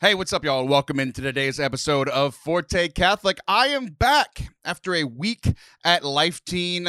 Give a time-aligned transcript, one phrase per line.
[0.00, 0.64] Hey, what's up, y'all?
[0.64, 3.38] Welcome into today's episode of Forte Catholic.
[3.48, 5.52] I am back after a week
[5.84, 6.86] at Life Teen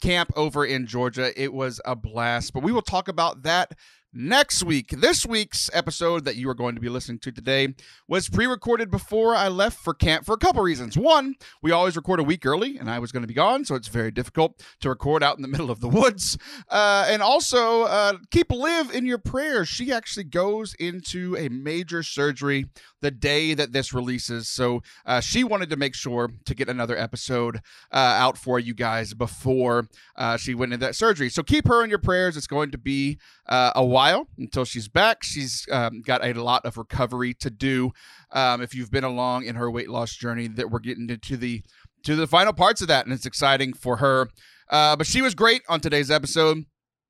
[0.00, 1.32] Camp over in Georgia.
[1.34, 3.72] It was a blast, but we will talk about that
[4.12, 4.90] next week.
[4.90, 7.74] This week's episode that you are going to be listening to today
[8.06, 10.96] was pre recorded before I left for camp for a couple reasons.
[10.96, 13.74] One, we always record a week early, and I was going to be gone, so
[13.74, 16.36] it's very difficult to record out in the middle of the woods.
[16.68, 19.68] Uh, and also, uh, keep Liv in your prayers.
[19.68, 22.66] She actually goes into a major surgery
[23.02, 24.48] the day that this releases.
[24.48, 27.58] So uh, she wanted to make sure to get another episode
[27.92, 31.28] uh, out for you guys before uh, she went into that surgery.
[31.28, 32.36] So keep her in your prayers.
[32.36, 35.22] It's going to be uh, a while until she's back.
[35.22, 37.92] She's um, got a lot of recovery to do.
[38.30, 41.62] Um, if you've been along in her weight loss journey, that we're getting into the
[42.04, 44.28] to the final parts of that, and it's exciting for her.
[44.68, 46.64] Uh, but she was great on today's episode.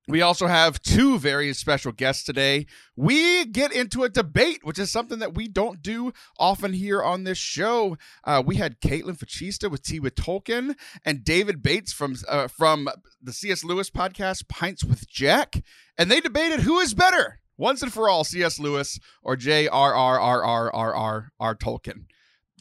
[0.08, 2.66] We also have two very special guests today.
[2.96, 7.22] We get into a debate, which is something that we don't do often here on
[7.22, 7.96] this show.
[8.24, 12.88] Uh, we had Caitlin Facista with Tea with Tolkien and David Bates from uh, from
[13.22, 13.62] the C.S.
[13.62, 15.62] Lewis podcast Pints with Jack,
[15.96, 18.58] and they debated who is better, once and for all, C.S.
[18.58, 21.30] Lewis or J.R.R.R.R.R.R.
[21.40, 22.06] Tolkien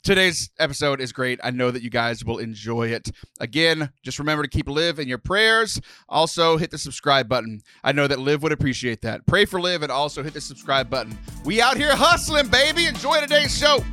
[0.04, 1.40] today's episode is great.
[1.44, 3.12] I know that you guys will enjoy it.
[3.40, 5.80] Again, just remember to keep Liv in your prayers.
[6.10, 7.62] Also, hit the subscribe button.
[7.84, 9.26] I know that Liv would appreciate that.
[9.26, 11.18] Pray for Liv and also hit the subscribe button.
[11.46, 12.86] We out here hustling, baby.
[12.86, 13.84] Enjoy today's show.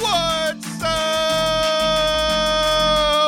[0.00, 0.92] What's up?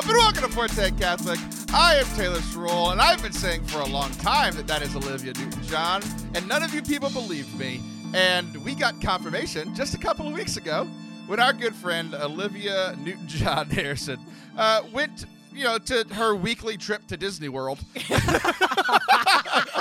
[0.04, 1.38] And welcome to Forte Catholic.
[1.72, 4.96] I am Taylor Schroll, and I've been saying for a long time that that is
[4.96, 6.02] Olivia Newton-John,
[6.34, 7.80] and none of you people believed me.
[8.14, 10.84] And we got confirmation just a couple of weeks ago
[11.26, 14.18] when our good friend Olivia Newton-John Harrison
[14.56, 17.80] uh, went you know, to her weekly trip to Disney World.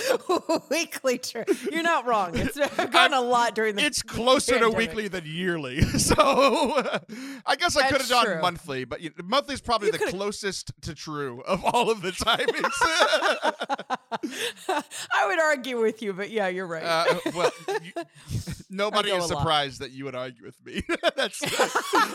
[0.70, 1.48] weekly trip.
[1.70, 2.30] You're not wrong.
[2.34, 2.58] It's
[2.90, 3.82] gone a lot during the.
[3.84, 4.72] It's closer pandemic.
[4.72, 5.82] to weekly than yearly.
[5.98, 9.92] So I guess I could have done monthly, but you know, monthly is probably You
[9.92, 12.70] the could've- closest to true of all of the timings.
[15.12, 16.82] I would argue with you, but yeah, you're right.
[16.84, 17.50] uh, well,
[17.82, 17.92] you,
[18.70, 20.82] nobody is surprised that you would argue with me.
[21.16, 21.42] That's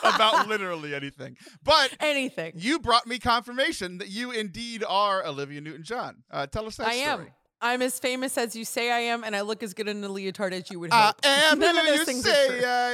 [0.03, 1.37] about literally anything.
[1.63, 2.53] But Anything.
[2.55, 6.23] you brought me confirmation that you indeed are Olivia Newton-John.
[6.31, 7.27] Uh, tell us that I am.
[7.63, 10.09] I'm as famous as you say I am, and I look as good in a
[10.09, 12.61] leotard as you would I am None of those you things are say true.
[12.67, 12.91] I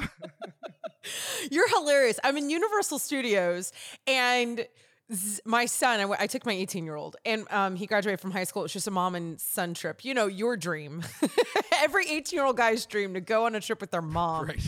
[0.00, 0.08] am.
[1.50, 2.18] You're hilarious.
[2.24, 3.72] I'm in Universal Studios,
[4.06, 4.66] and
[5.12, 8.20] z- my son, I, w- I took my 18 year old, and um, he graduated
[8.20, 8.64] from high school.
[8.64, 10.04] It's just a mom and son trip.
[10.04, 11.02] You know, your dream.
[11.82, 14.46] Every 18 year old guy's dream to go on a trip with their mom.
[14.46, 14.60] Right.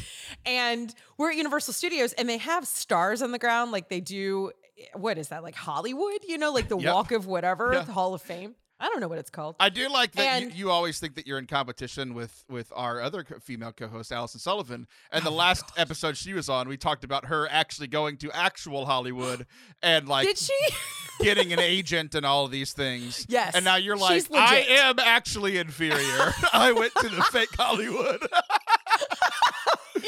[0.47, 4.53] And we're at Universal Studios, and they have stars on the ground like they do.
[4.95, 5.43] What is that?
[5.43, 6.21] Like Hollywood?
[6.29, 6.95] You know, like the Yep.
[6.95, 7.83] Walk of whatever, Yeah.
[7.83, 8.55] the Hall of Fame.
[8.81, 9.57] I don't know what it's called.
[9.59, 12.73] I do like that you, And- you always think that you're in competition with with
[12.77, 14.87] our other co- female co-host Allison Sullivan.
[15.11, 18.31] And Oh the last episode she was on, we talked about her actually going to
[18.33, 19.47] actual Hollywood
[19.83, 20.55] and like Did she?
[21.21, 23.27] getting an agent and all of these things.
[23.29, 26.33] Yes, And now you're like, I am actually inferior.
[26.53, 28.25] I went to the fake Hollywood.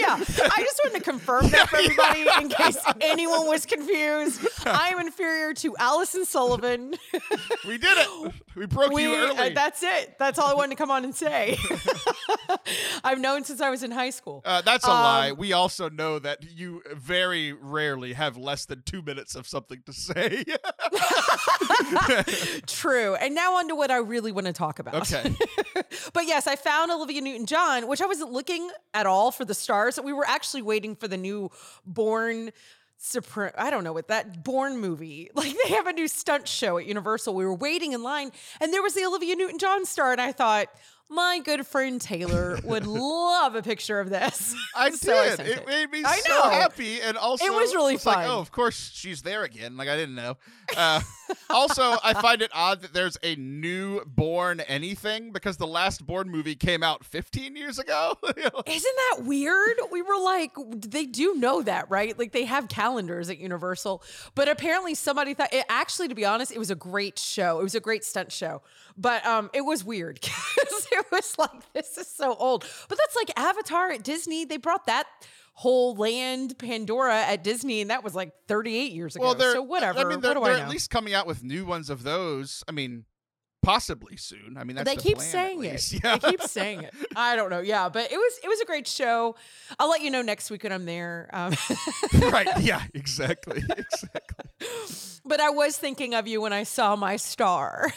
[0.00, 4.40] Yeah, I just wanted to confirm that for everybody in case anyone was confused.
[4.66, 6.94] I am inferior to Allison Sullivan.
[7.66, 8.32] we did it.
[8.56, 9.50] We broke We, you uh, early.
[9.54, 10.16] that's it.
[10.18, 11.58] That's all I wanted to come on and say.
[13.04, 14.42] I've known since I was in high school.
[14.44, 15.32] Uh, that's a Um, lie.
[15.32, 19.92] We also know that you very rarely have less than two minutes of something to
[19.92, 20.44] say.
[22.66, 23.14] True.
[23.16, 24.94] And now on to what I really want to talk about.
[24.94, 25.34] okay.
[26.12, 29.54] but yes, I found Olivia Newton John, which I wasn't looking at all for the
[29.54, 29.89] stars.
[29.98, 31.50] We were actually waiting for the new
[31.86, 32.50] Bourne
[32.98, 33.50] Supreme.
[33.56, 35.30] I don't know what that Bourne movie.
[35.34, 37.34] Like they have a new stunt show at Universal.
[37.34, 38.30] We were waiting in line,
[38.60, 40.68] and there was the Olivia Newton John star, and I thought.
[41.12, 44.54] My good friend Taylor would love a picture of this.
[44.76, 45.36] I So I did.
[45.38, 45.66] sent it, it.
[45.66, 46.50] made me I so know.
[46.50, 48.26] happy, and also it was really it's like, fun.
[48.30, 49.76] oh, of course she's there again.
[49.76, 50.36] Like I didn't know.
[50.76, 51.00] Uh,
[51.50, 56.30] also, I find it odd that there's a new Bourne anything because the last Bourne
[56.30, 58.14] movie came out 15 years ago.
[58.66, 59.76] Isn't that weird?
[59.90, 62.18] We were like, they do know that, right?
[62.18, 64.02] Like they have calendars at Universal,
[64.34, 67.60] but apparently somebody thought it actually, to be honest, it was a great show.
[67.60, 68.62] It was a great stunt show,
[68.96, 72.66] but um, it was weird because it was like, this is so old.
[72.88, 74.44] But that's like Avatar at Disney.
[74.44, 75.06] They brought that
[75.52, 79.24] whole land Pandora at Disney, and that was like 38 years ago.
[79.24, 79.98] well, they're so whatever.
[79.98, 82.02] I mean, they're, what do they're I at least coming out with new ones of
[82.02, 82.64] those.
[82.68, 83.04] I mean,
[83.62, 84.56] possibly soon.
[84.58, 85.92] I mean, that's they the keep plan, saying it.
[86.02, 86.16] Yeah.
[86.16, 86.94] They keep saying it.
[87.14, 87.60] I don't know.
[87.60, 89.36] Yeah, but it was it was a great show.
[89.78, 91.28] I'll let you know next week when I'm there.
[91.32, 91.54] Um,
[92.20, 92.48] right.
[92.60, 92.82] Yeah.
[92.94, 93.62] Exactly.
[93.68, 94.50] Exactly.
[95.24, 97.92] but I was thinking of you when I saw my star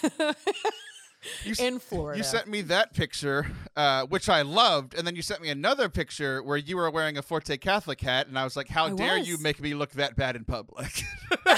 [1.44, 2.18] You, in Florida.
[2.18, 5.90] you sent me that picture, uh, which I loved, and then you sent me another
[5.90, 8.94] picture where you were wearing a Forte Catholic hat, and I was like, "How I
[8.94, 10.98] dare you make me look that bad in public?"
[11.32, 11.54] you know,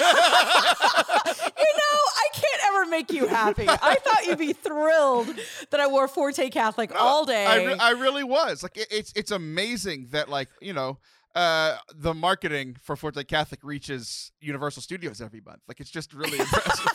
[2.17, 3.65] I can't ever make you happy.
[3.67, 5.27] I thought you'd be thrilled
[5.71, 7.45] that I wore Forte Catholic all day.
[7.45, 8.63] I, re- I really was.
[8.63, 10.99] Like, it, it's it's amazing that like you know.
[11.33, 15.59] Uh, the marketing for Forte Catholic reaches Universal Studios every month.
[15.67, 16.87] Like it's just really impressive.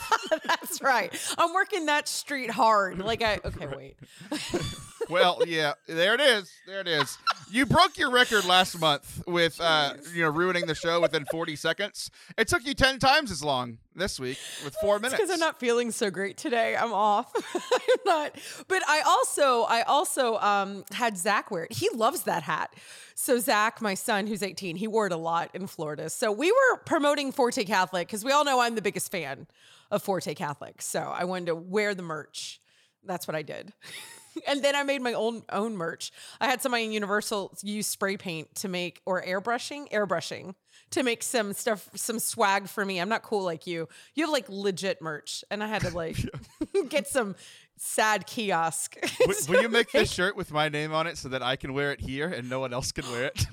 [0.81, 1.13] Right.
[1.37, 2.99] I'm working that street hard.
[2.99, 3.95] Like I okay, wait.
[5.09, 6.51] well, yeah, there it is.
[6.67, 7.17] There it is.
[7.49, 11.55] You broke your record last month with uh, you know ruining the show within 40
[11.55, 12.11] seconds.
[12.37, 15.15] It took you 10 times as long this week with four minutes.
[15.15, 16.75] because I'm not feeling so great today.
[16.75, 17.31] I'm off.
[17.55, 18.35] I'm not.
[18.67, 21.73] But I also, I also um, had Zach wear it.
[21.73, 22.73] He loves that hat.
[23.15, 26.09] So Zach, my son, who's 18, he wore it a lot in Florida.
[26.09, 29.47] So we were promoting Forte Catholic because we all know I'm the biggest fan
[29.91, 30.81] of Forte Catholic.
[30.81, 32.61] So I wanted to wear the merch.
[33.03, 33.73] That's what I did.
[34.47, 36.11] and then I made my own own merch.
[36.39, 40.55] I had somebody in Universal use spray paint to make or airbrushing, airbrushing
[40.91, 42.99] to make some stuff, some swag for me.
[42.99, 43.87] I'm not cool like you.
[44.15, 46.17] You have like legit merch, and I had to like
[46.89, 47.35] get some
[47.77, 48.95] sad kiosk.
[49.19, 51.55] W- So will you make this shirt with my name on it so that I
[51.55, 53.45] can wear it here and no one else can wear it?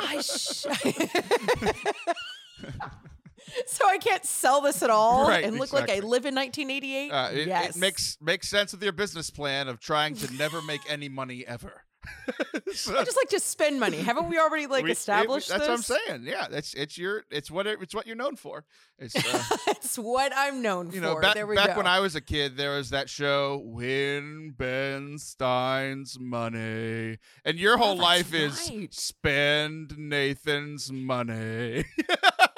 [0.00, 0.66] I sh-
[3.66, 7.10] so I can't sell this at all Right, and look like I live in 1988.
[7.10, 10.60] Uh, it, yes, it makes makes sense with your business plan of trying to never
[10.62, 11.82] make any money ever.
[12.72, 13.96] So- I just like to spend money.
[13.98, 15.68] Haven't we already like we- it- established that's this?
[15.68, 16.22] what I'm saying.
[16.24, 18.64] Yeah, that's it's your it's what it, it's what you're known for.
[18.98, 22.56] It's uh, It's what I'm known you know back back when I was a kid,
[22.56, 28.86] there was that show Win Ben Stein's money, and your whole Oh, life that's is
[28.92, 31.84] spend Nathan's money.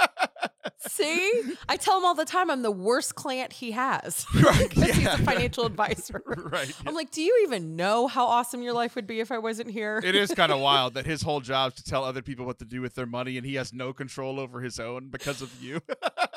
[0.78, 4.26] See, I tell him all the time I'm the worst client he has.
[4.34, 4.68] right?
[4.72, 6.22] Because he's a financial advisor.
[6.26, 6.72] right.
[6.86, 9.70] I'm like, do you even know how awesome your life would be if I wasn't
[9.70, 10.00] here?
[10.02, 12.58] It is kind of wild that his whole job is to tell other people what
[12.60, 15.62] to do with their money, and he has no control over his own because of
[15.62, 15.80] you.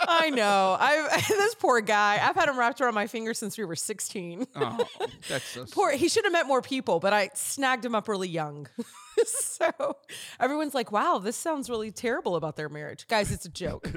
[0.07, 0.77] I know.
[0.79, 2.19] I this poor guy.
[2.21, 4.47] I've had him wrapped around my finger since we were 16.
[4.55, 4.87] oh,
[5.27, 5.91] that's so Poor.
[5.91, 8.67] He should have met more people, but I snagged him up really young.
[9.25, 9.95] so
[10.39, 13.91] everyone's like, "Wow, this sounds really terrible about their marriage." Guys, it's a joke.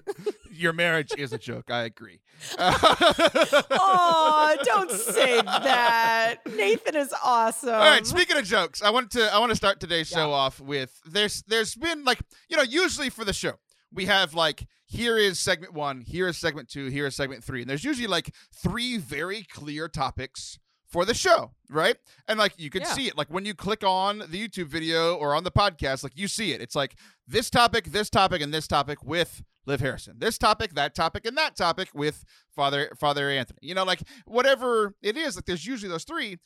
[0.50, 1.70] Your marriage is a joke.
[1.70, 2.20] I agree.
[2.58, 6.36] oh, don't say that.
[6.56, 7.70] Nathan is awesome.
[7.70, 8.06] All right.
[8.06, 11.42] Speaking of jokes, I want to I want to start today's show off with there's
[11.42, 13.54] there's been like you know usually for the show
[13.92, 17.60] we have like here is segment one, here is segment two, here is segment three,
[17.60, 20.58] and there's usually like three very clear topics
[20.88, 21.96] for the show, right?
[22.26, 22.94] And like you can Yeah.
[22.94, 26.16] see it like when you click on the YouTube video or on the podcast, like
[26.16, 26.62] you see it.
[26.62, 26.96] It's like
[27.26, 30.14] this topic, this topic, and this topic with Liv Harrison.
[30.18, 33.58] This topic, that topic, and that topic with Father Father Anthony.
[33.60, 36.38] You know, like whatever it is, like there's usually those three.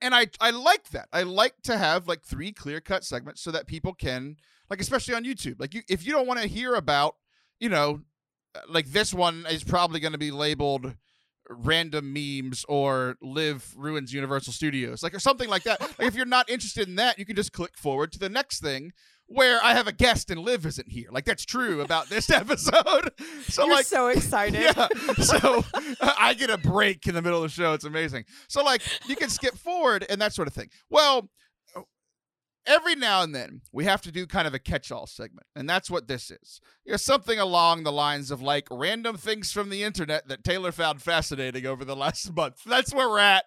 [0.00, 1.08] And I I like that.
[1.12, 4.36] I like to have like three clear cut segments so that people can
[4.70, 5.60] like especially on YouTube.
[5.60, 7.16] Like you if you don't want to hear about,
[7.62, 8.00] you know,
[8.68, 10.96] like this one is probably going to be labeled
[11.48, 16.24] random memes or liv ruins universal studios like or something like that like if you're
[16.24, 18.92] not interested in that you can just click forward to the next thing
[19.26, 23.10] where i have a guest and liv isn't here like that's true about this episode
[23.48, 24.60] so You're like so excited.
[24.76, 24.88] yeah.
[25.16, 25.64] So
[26.00, 27.74] I get a break in the middle of the show.
[27.74, 28.24] It's amazing.
[28.48, 30.70] So like you can skip forward and that sort of thing.
[30.90, 31.28] Well,
[32.66, 35.90] every now and then we have to do kind of a catch-all segment, and that's
[35.90, 36.60] what this is.
[36.84, 40.72] You know, something along the lines of like random things from the internet that Taylor
[40.72, 42.62] found fascinating over the last month.
[42.64, 43.44] That's where we're at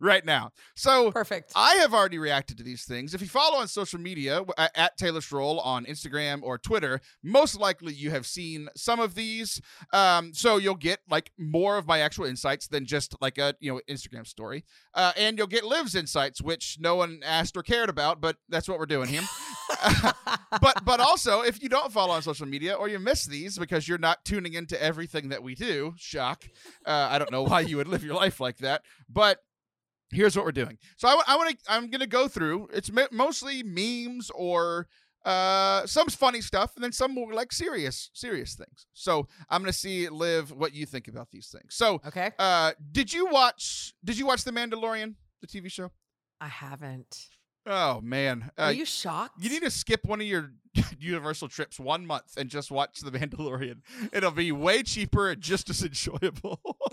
[0.00, 0.50] right now.
[0.74, 1.52] So Perfect.
[1.54, 3.14] I have already reacted to these things.
[3.14, 7.92] If you follow on social media at Taylor Schroll on Instagram or Twitter, most likely
[7.92, 9.60] you have seen some of these.
[9.92, 13.72] Um, so you'll get like more of my actual insights than just like a you
[13.72, 17.88] know Instagram story, uh, and you'll get Liv's insights, which no one asked or cared
[17.88, 19.22] about, but that's what we're doing here.
[20.60, 23.88] but but also if you don't follow on social media or you miss these because
[23.88, 26.44] you're not tuning into everything that we do, shock.
[26.86, 29.40] Uh, I don't know why you would live your life like that, but
[30.14, 30.78] here's what we're doing.
[30.96, 32.68] So I, want to I'm gonna go through.
[32.72, 34.86] It's mo- mostly memes or
[35.24, 38.86] uh some funny stuff and then some more like serious serious things.
[38.92, 41.74] So I'm gonna see Liv what you think about these things.
[41.74, 42.32] So okay.
[42.38, 45.90] uh did you watch did you watch The Mandalorian the TV show?
[46.40, 47.28] I haven't.
[47.66, 49.42] Oh man, uh, Are you shocked?
[49.42, 50.52] you need to skip one of your
[50.98, 53.78] Universal trips one month and just watch The Mandalorian.
[54.12, 56.60] It'll be way cheaper and just as enjoyable.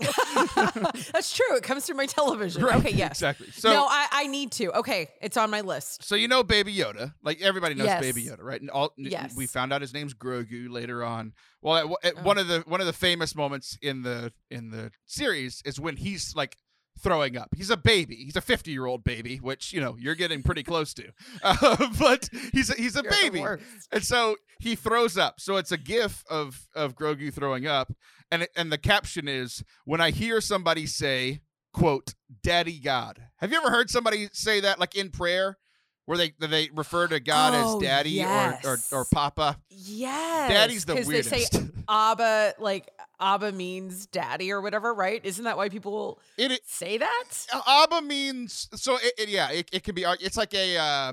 [1.12, 1.56] That's true.
[1.56, 2.62] It comes through my television.
[2.62, 3.12] Right, Okay, yes.
[3.12, 3.48] exactly.
[3.52, 4.72] So- no, I, I need to.
[4.78, 6.04] Okay, it's on my list.
[6.04, 8.00] So you know Baby Yoda, like everybody knows Yes.
[8.00, 8.60] Baby Yoda, right?
[8.60, 9.34] And all Yes.
[9.36, 11.32] we found out his name's Grogu later on.
[11.60, 12.22] Well, at, at Oh.
[12.22, 15.96] one of the one of the famous moments in the in the series is when
[15.96, 16.56] he's like
[16.98, 17.48] throwing up.
[17.56, 18.16] He's a baby.
[18.16, 21.04] He's a 50 year old baby, which you know you're getting pretty close to.
[21.44, 23.44] Uh, but he's a, he's a You're baby,
[23.90, 25.40] and so he throws up.
[25.40, 27.92] So it's a gif of of Grogu throwing up,
[28.30, 31.40] and it, and the caption is when I hear somebody say
[31.72, 33.22] quote Daddy God.
[33.38, 35.58] Have you ever heard somebody say that like in prayer?
[36.06, 39.56] Where they they refer to God Oh, as Daddy or, or or Papa.
[39.70, 40.50] Yes.
[40.50, 41.30] Daddy's the weirdest.
[41.30, 42.88] They say Abba, like
[43.20, 45.20] Abba means daddy or whatever, right?
[45.24, 47.24] Isn't that why people it, it say that?
[47.66, 48.96] Abba means so.
[48.96, 50.02] It, it- yeah, it, it can be.
[50.20, 51.12] It's like a uh,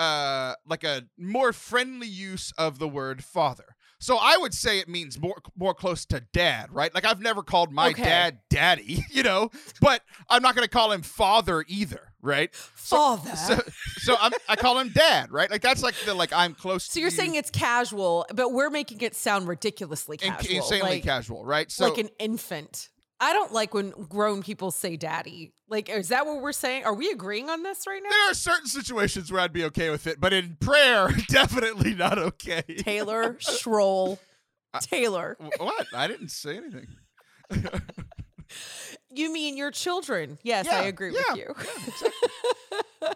[0.00, 3.76] uh, like a more friendly use of the word father.
[4.00, 6.94] So I would say it means more more close to dad, right?
[6.94, 8.02] Like I've never called my Okay.
[8.04, 12.54] dad daddy, you know, but I'm not going to call him father either, right?
[12.54, 13.36] Father.
[13.36, 13.60] So,
[13.98, 15.50] so I'm, I call him dad, right?
[15.50, 16.86] Like that's like the like I'm close.
[16.88, 20.56] To So you're you saying it's casual, but we're making it sound ridiculously casual.
[20.56, 21.70] insanely like, casual, right?
[21.70, 22.88] So like an infant.
[23.20, 25.52] I don't like when grown people say daddy.
[25.68, 26.84] Like, is that what we're saying?
[26.84, 28.10] Are we agreeing on this right now?
[28.10, 32.18] there are certain situations where I'd be okay with it, but in prayer, definitely not
[32.18, 32.62] okay.
[32.78, 34.18] Taylor, Schroll,
[34.80, 35.36] Taylor.
[35.40, 35.86] Wh- What?
[35.94, 36.88] I didn't say anything.
[39.14, 40.38] You mean your children?
[40.42, 42.10] Yes, I agree yeah, with you.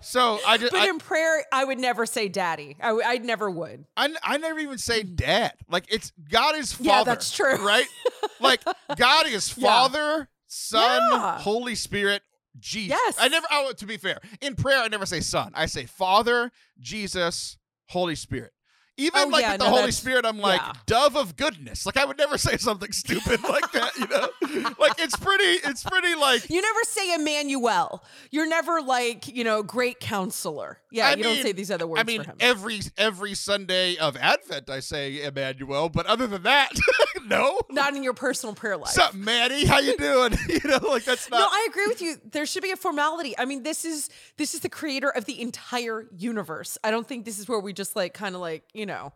[0.03, 2.77] So I just But I, in prayer, I would never say daddy.
[2.81, 3.85] I, w- I never would.
[3.97, 5.17] I, n- I never even say mm.
[5.17, 5.55] dad.
[5.69, 6.89] Like it's God is father.
[6.89, 7.57] Yeah, that's true.
[7.57, 7.87] Right?
[8.41, 8.63] Like
[8.97, 9.67] God is Yeah.
[9.67, 11.39] Father, Son, Yeah.
[11.41, 12.23] Holy Spirit,
[12.61, 12.91] Jesus.
[12.91, 13.17] Yes.
[13.19, 15.51] I never oh to be fair, in prayer I never say son.
[15.55, 17.57] I say Father, Jesus,
[17.89, 18.53] Holy Spirit.
[18.99, 20.73] Even Oh, like yeah, with the no, Holy Spirit, I'm like yeah.
[20.87, 21.87] dove of goodness.
[21.87, 24.71] Like I would never say something stupid like that, you know?
[24.79, 28.03] like it's pretty, it's pretty like You never say Emmanuel.
[28.31, 30.79] You're never like, you know, great counselor.
[30.91, 32.37] Yeah, I you don't say these other words I mean, for him.
[32.41, 36.71] every every Sunday of Advent, I say Emmanuel, but other than that,
[37.27, 37.61] no.
[37.71, 38.97] Not in your personal prayer life.
[38.97, 39.67] What's up, Maddie?
[39.67, 40.33] How you doing?
[40.49, 41.41] you know, like that's not.
[41.41, 41.47] no.
[41.47, 42.17] I agree with you.
[42.31, 43.39] There should be a formality.
[43.39, 46.79] I mean, this is this is the creator of the entire universe.
[46.83, 49.13] I don't think this is where we just like kind of like, you know,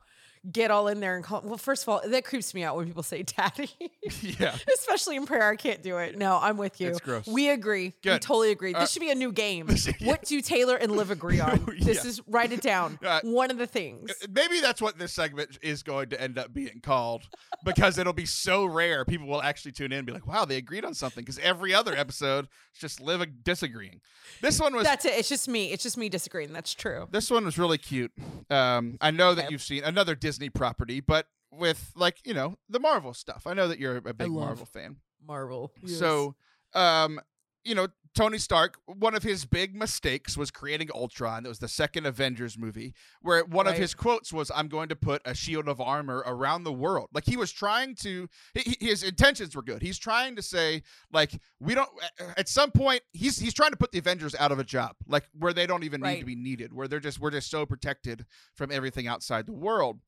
[0.50, 2.87] get all in there and call well, first of all, that creeps me out when
[2.87, 3.70] people say daddy.
[4.20, 4.56] yeah.
[4.75, 6.18] Especially in prayer, I can't do it.
[6.18, 6.88] No, I'm with you.
[6.88, 7.26] It's gross.
[7.26, 7.92] We agree.
[8.04, 8.75] We totally agree.
[8.75, 9.68] Uh, This should be a new game.
[10.00, 10.08] yeah.
[10.08, 11.64] What do Taylor and Liv agree on?
[11.80, 12.08] This Yeah.
[12.11, 12.99] is write it down.
[13.04, 14.11] Uh, One of the things.
[14.30, 17.22] Maybe that's what this segment is going to end up being called
[17.64, 19.04] because it'll be so rare.
[19.04, 21.22] People will actually tune in and be like, wow, they agreed on something.
[21.22, 24.00] Because every other episode is just Liv disagreeing.
[24.40, 24.84] This one was.
[24.84, 25.12] That's it.
[25.14, 25.70] It's just me.
[25.72, 26.52] It's just me disagreeing.
[26.52, 27.06] That's true.
[27.11, 28.11] This one was really cute.
[28.50, 32.81] Um, I know that you've seen another Disney property, but with like you know the
[32.81, 33.47] Marvel stuff.
[33.47, 34.97] I know that you're a big Marvel fan.
[35.27, 35.73] Marvel.
[35.87, 36.35] So,
[36.75, 37.21] um,
[37.65, 41.45] you know, Tony Stark, one of his big mistakes was creating Ultron.
[41.45, 44.97] That was the second Avengers movie, where one of his quotes was, I'm going to
[44.97, 47.11] put a shield of armor around the world.
[47.15, 49.81] Like he was trying to, he, his intentions were good.
[49.81, 51.89] He's trying to say, like, we don't,
[52.37, 55.25] at some point, he's he's trying to put the Avengers out of a job, like
[55.39, 58.27] where they don't even need to be needed, where they're just, we're just so protected
[58.57, 60.01] from everything outside the world.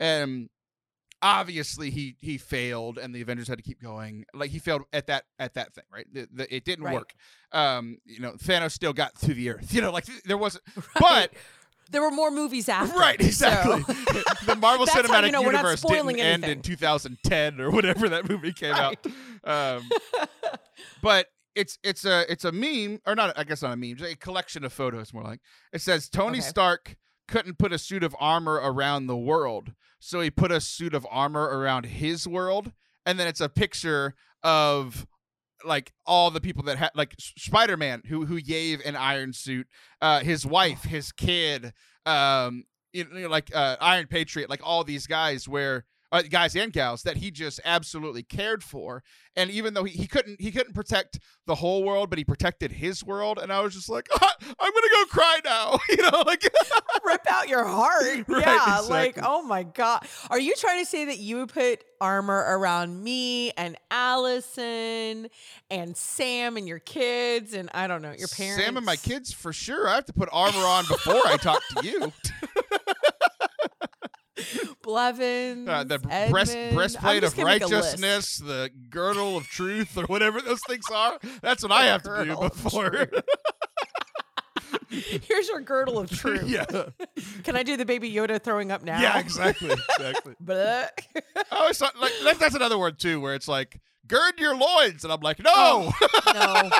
[0.00, 0.48] And
[1.22, 5.06] obviously he he failed and the avengers had to keep going like he failed at
[5.06, 6.94] that at that thing right the, the, it didn't Right.
[6.94, 7.12] work
[7.52, 10.86] um you know thanos still got through the earth you know like there wasn't Right.
[10.98, 11.32] but
[11.90, 12.96] there were more movies after.
[12.98, 13.92] right exactly so-
[14.46, 18.54] the marvel how cinematic you know universe didn't end in 2010 or whatever that movie
[18.54, 18.96] came out
[19.44, 19.86] um
[21.02, 24.02] but it's it's a it's a meme or not i guess not a meme it's
[24.02, 25.40] a collection of photos more like
[25.74, 26.48] it says tony Okay.
[26.48, 26.96] stark
[27.30, 29.72] couldn't put a suit of armor around the world.
[30.00, 32.72] So he put a suit of armor around his world.
[33.06, 35.06] And then it's a picture of
[35.64, 39.66] like all the people that had like spider-man who who gave an iron suit
[40.00, 41.74] uh his wife his kid
[42.06, 46.72] um you know like uh iron patriot like all these guys where uh, guys and
[46.72, 49.02] gals that he just absolutely cared for
[49.36, 52.72] and even though he, he couldn't he couldn't protect the whole world but he protected
[52.72, 56.42] his world and i was just like i'm gonna go cry now you know like
[57.04, 58.24] Rip out your heart.
[58.28, 58.80] Right, yeah.
[58.88, 60.06] Like, oh my God.
[60.28, 65.28] Are you trying to say that you would put armor around me and Allison
[65.70, 68.64] and Sam and your kids and I don't know, your parents?
[68.64, 71.62] sam and my kids for sure i have to put armor on before i talk
[71.76, 72.12] to you
[74.82, 75.68] Blevins.
[75.68, 76.68] uh, the breast Edmund.
[76.70, 77.82] I'm breastplate of gonna make a list.
[78.02, 82.24] righteousness the girdle of truth or whatever those things are that's what i have to
[82.24, 83.08] do before
[84.88, 86.48] Here's your girdle of truth.
[86.48, 86.64] yeah.
[87.44, 89.00] Can I do the baby Yoda throwing up now?
[89.00, 89.70] Yeah, exactly.
[89.70, 90.34] Exactly.
[90.44, 90.88] Bleh.
[91.16, 91.94] I always thought
[92.24, 95.50] like that's another word too, where it's like gird your loins, and I'm like, no.
[95.54, 95.92] Oh.
[96.34, 96.70] no.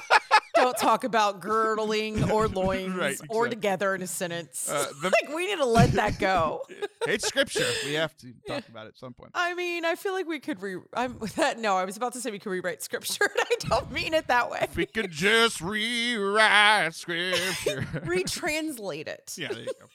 [0.62, 4.68] Don't talk about girdling or loins Right, or together in a sentence.
[4.68, 6.62] Uh, the- like we need to let that go.
[7.06, 7.66] it's scripture.
[7.84, 9.30] We have to talk about it at some point.
[9.34, 10.76] I mean, I feel like we could re.
[10.94, 11.58] I'm that.
[11.58, 14.26] No, I was about to say we could rewrite scripture, and I don't mean it
[14.28, 14.66] that way.
[14.76, 17.86] We could just rewrite scripture.
[18.04, 19.86] Retranslate it yeah, there you go.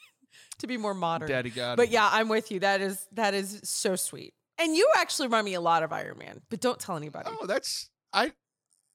[0.60, 1.28] to be more modern.
[1.30, 1.78] Daddy God.
[1.78, 2.60] But yeah, I'm with you.
[2.60, 4.34] That is that is so sweet.
[4.58, 7.30] And you actually remind me a lot of Iron Man, but don't tell anybody.
[7.30, 8.32] Oh, that's I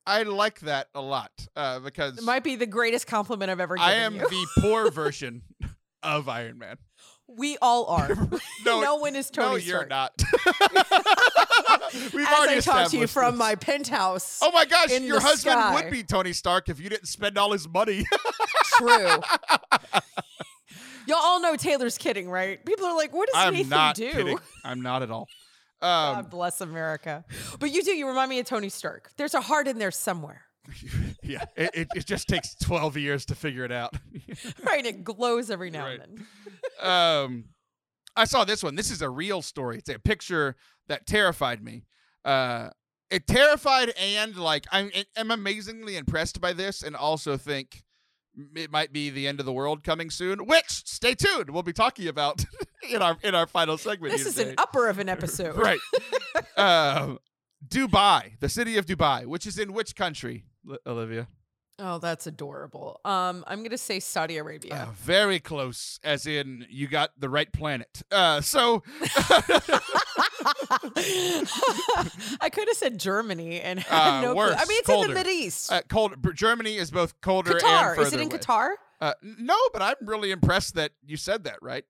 [0.07, 1.30] I like that a lot.
[1.54, 4.28] Uh because It might be the greatest compliment I've ever given I am you.
[4.28, 5.42] the poor version
[6.02, 6.76] of Iron Man.
[7.28, 8.09] we all are.
[8.64, 9.88] No, no one is Tony no, you're Stark.
[9.90, 10.12] not.
[12.12, 13.38] We've As already I talk to you from this.
[13.38, 14.38] my penthouse.
[14.42, 15.75] Oh my gosh, your husband sky.
[15.75, 18.04] would be Tony Stark if you didn't spend all his money.
[18.76, 19.19] True.
[21.07, 22.64] Y'all all know Taylor's kidding, right?
[22.64, 24.12] People are like, what does I'm Nathan not do?
[24.12, 24.38] kidding.
[24.64, 25.26] I'm not at all.
[25.80, 27.25] God Um, bless America.
[27.58, 29.10] But you do, you remind me of Tony Stark.
[29.16, 30.42] There's a heart in there somewhere.
[31.22, 33.94] yeah, it, it, it just takes 12 years to figure it out.
[34.64, 34.84] Right?
[34.87, 36.00] It glows every now Right.
[36.00, 36.26] and
[36.80, 36.88] then.
[36.90, 37.44] um,
[38.16, 38.75] I saw this one.
[38.75, 39.78] This is a real story.
[39.78, 40.56] It's a picture
[40.88, 41.84] that terrified me.
[42.25, 42.70] Uh,
[43.10, 47.82] it terrified and like I'm I'm amazingly impressed by this, and also think
[48.54, 50.46] it might be the end of the world coming soon.
[50.46, 51.50] Which stay tuned.
[51.50, 52.44] We'll be talking about
[52.90, 54.12] in our in our final segment.
[54.12, 54.50] This is today.
[54.50, 55.56] an upper of an episode.
[55.58, 55.80] right.
[56.56, 57.18] um,
[57.66, 61.28] Dubai, the city of Dubai, which is in which country, Li- Olivia?
[61.82, 63.00] Oh, that's adorable.
[63.06, 64.75] Um, I'm gonna say Saudi Arabia.
[64.88, 68.02] Uh, very close, as in you got the right planet.
[68.12, 68.82] Uh, so
[72.40, 75.08] I could have said Germany and had Uh, no worse, I mean, it's colder.
[75.08, 75.72] in the Mid East.
[75.72, 76.14] uh, cold.
[76.34, 77.94] Germany is both colder and Qatar.
[77.96, 78.38] further Is it in away.
[78.38, 78.70] Qatar?
[79.00, 81.84] Uh, no, but I'm really impressed that you said that right.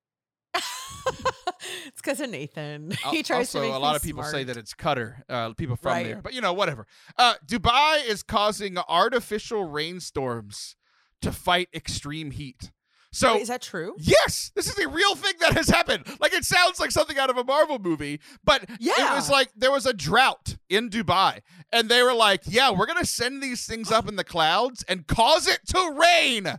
[0.54, 2.92] it's because of Nathan.
[3.10, 5.24] He tries also, to make a lot of people say that it's Cutter.
[5.28, 6.06] Uh, people from Right.
[6.06, 6.86] there, but you know, whatever.
[7.16, 10.76] Uh, Dubai is causing artificial rainstorms
[11.22, 12.70] to fight extreme heat.
[13.12, 13.96] So Wait, is that true?
[13.98, 16.04] Yes, this is a real thing that has happened.
[16.20, 18.92] Like it sounds like something out of a Marvel movie, but yeah.
[18.98, 21.40] it was like there was a drought in Dubai,
[21.72, 25.08] and they were like, "Yeah, we're gonna send these things up in the clouds and
[25.08, 26.58] cause it to rain."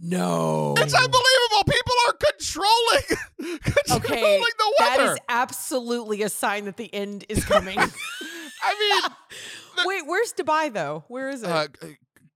[0.00, 0.74] No.
[0.78, 1.64] It's unbelievable.
[1.66, 5.12] People are controlling, controlling Okay, the weather.
[5.14, 7.78] is absolutely a sign that the end is coming.
[8.62, 11.04] I mean Wait, where's Dubai though?
[11.08, 11.48] Where is it?
[11.48, 11.68] uh,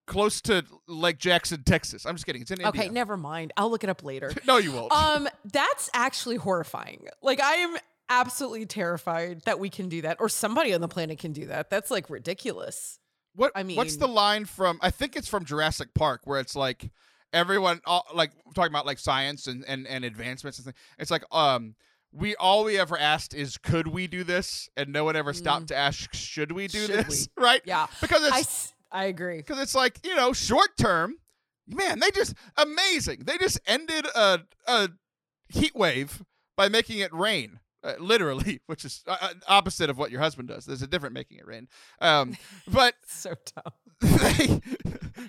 [0.06, 2.06] close to Lake Jackson, Texas.
[2.06, 2.42] I'm just kidding.
[2.42, 2.92] It's in okay, India.
[2.92, 3.52] never mind.
[3.56, 4.32] I'll look it up later.
[4.46, 4.92] No, you won't.
[4.92, 7.06] Um, that's actually horrifying.
[7.22, 7.76] Like I am
[8.08, 11.70] absolutely terrified that we can do that or somebody on the planet can do that.
[11.70, 12.98] That's like ridiculous.
[13.34, 14.78] What I mean, what's the line from?
[14.82, 16.90] I think it's from Jurassic Park, where it's like
[17.32, 20.76] everyone, all, like talking about like science and, and and advancements and things.
[20.98, 21.74] It's like um,
[22.12, 24.68] we all we ever asked is, could we do this?
[24.76, 26.86] And no one ever stopped to ask, should we do Mm.
[26.96, 27.28] Should this?
[27.38, 27.62] Right?
[27.64, 27.86] Yeah.
[28.00, 29.38] Because I it's s- I agree.
[29.38, 31.16] because it's like you know short term.
[31.66, 33.22] Man, they just amazing.
[33.24, 34.88] They just ended a a
[35.48, 36.22] heat wave
[36.56, 37.60] by making it rain.
[37.84, 40.64] Uh, literally, which is uh, uh, opposite of what your husband does.
[40.66, 41.66] There's a different making it rain.
[42.00, 42.36] Um,
[42.68, 43.72] but So dumb.
[44.00, 44.60] they,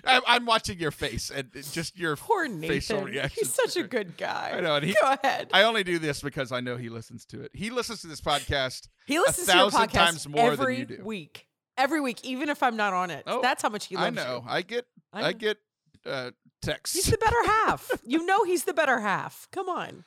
[0.04, 2.16] I'm, I'm watching your face and just your.
[2.16, 3.30] Poor facial Nathan.
[3.34, 4.52] He's such a good guy.
[4.56, 5.50] I know, and he- Go ahead.
[5.52, 7.50] I only do this because I know he listens to it.
[7.54, 8.88] He listens to this podcast.
[9.06, 11.00] he listens to your podcast times more than every you do.
[11.04, 11.46] week.
[11.76, 13.24] Every week, even if I'm not on it.
[13.26, 14.42] Oh, That's how much he I loves know.
[14.44, 14.50] you.
[14.50, 14.86] I get.
[15.12, 15.58] I I, get
[16.06, 16.30] uh,
[16.62, 16.94] texts.
[16.96, 17.90] He's the better half.
[18.04, 19.48] You know he's the better half.
[19.50, 20.04] Come on.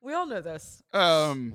[0.00, 0.80] We all know this.
[0.92, 1.54] um.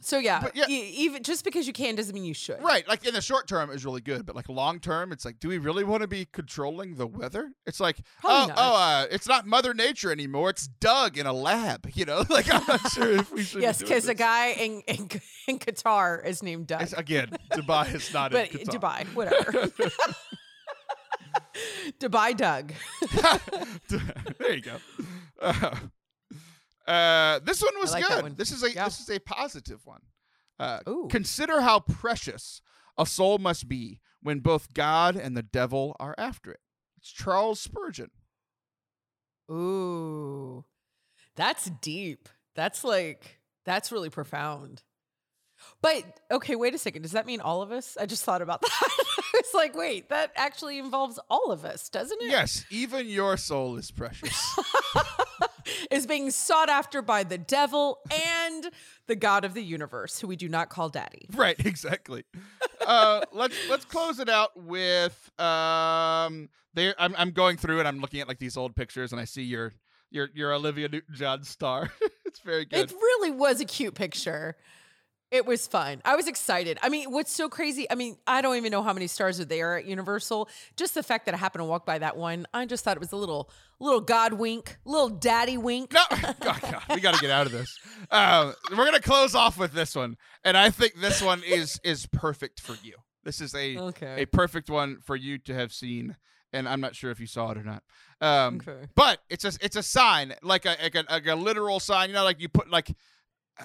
[0.00, 2.62] So yeah, yeah- e- even just because you can doesn't mean you should.
[2.62, 2.86] Right.
[2.88, 5.48] Like in the short term, was really good, but like long term, it's like, do
[5.48, 7.52] we really want to be controlling the weather?
[7.66, 8.56] It's like, Probably oh, not.
[8.58, 10.50] oh, uh, it's not Mother Nature anymore.
[10.50, 11.88] It's Doug in a lab.
[12.00, 13.60] You know, like I'm not sure if we should.
[13.60, 15.10] Yes, because a guy in, in
[15.48, 16.80] in Qatar is named Doug.
[16.80, 18.80] It's, again, Dubai is not but in Qatar.
[18.80, 19.52] Dubai, whatever.
[22.00, 22.72] Dubai Doug.
[24.38, 24.76] there you go.
[25.42, 25.76] Uh,
[26.90, 28.22] uh, this one was like good.
[28.22, 28.34] one.
[28.36, 28.84] This is a Yeah.
[28.84, 30.02] this is a positive one.
[30.58, 32.60] Uh, consider how precious
[32.98, 36.60] a soul must be when both God and the devil are after it.
[36.98, 38.10] It's Charles Spurgeon.
[39.50, 40.64] Ooh,
[41.36, 42.28] that's deep.
[42.54, 44.82] That's like that's really profound.
[45.82, 47.02] But okay, wait a second.
[47.02, 47.96] Does that mean all of us?
[48.00, 48.88] I just thought about that.
[49.34, 52.30] it's like, wait, that actually involves all of us, doesn't it?
[52.30, 54.38] Yes, even your soul is precious.
[55.90, 58.70] is being sought after by the devil and
[59.06, 61.26] the god of the universe, who we do not call daddy.
[61.34, 62.24] Right, exactly.
[62.86, 66.48] uh, let's let's close it out with um.
[66.72, 69.24] There, I'm I'm going through and I'm looking at like these old pictures and I
[69.24, 69.72] see your
[70.10, 71.90] your your Olivia Newton-John star.
[72.24, 72.90] it's very good.
[72.90, 74.56] It really was a cute picture.
[75.30, 76.02] It was fun.
[76.04, 76.78] I was excited.
[76.82, 77.88] I mean, what's so crazy?
[77.88, 80.48] I mean, I don't even know how many stars are there at Universal.
[80.76, 83.00] Just the fact that I happened to walk by that one, I just thought it
[83.00, 85.92] was a little, little God wink, little daddy wink.
[85.92, 86.02] No,
[86.40, 87.68] God, God, we got to get out of this.
[88.10, 92.06] Um, we're gonna close off with this one, and I think this one is is
[92.06, 92.94] perfect for you.
[93.22, 94.22] This is a Okay.
[94.22, 96.16] a perfect one for you to have seen,
[96.52, 97.84] and I'm not sure if you saw it or not.
[98.20, 98.86] Um, Okay.
[98.96, 102.08] but it's a it's a sign, like a like a, like a literal sign.
[102.08, 102.90] You know, like you put like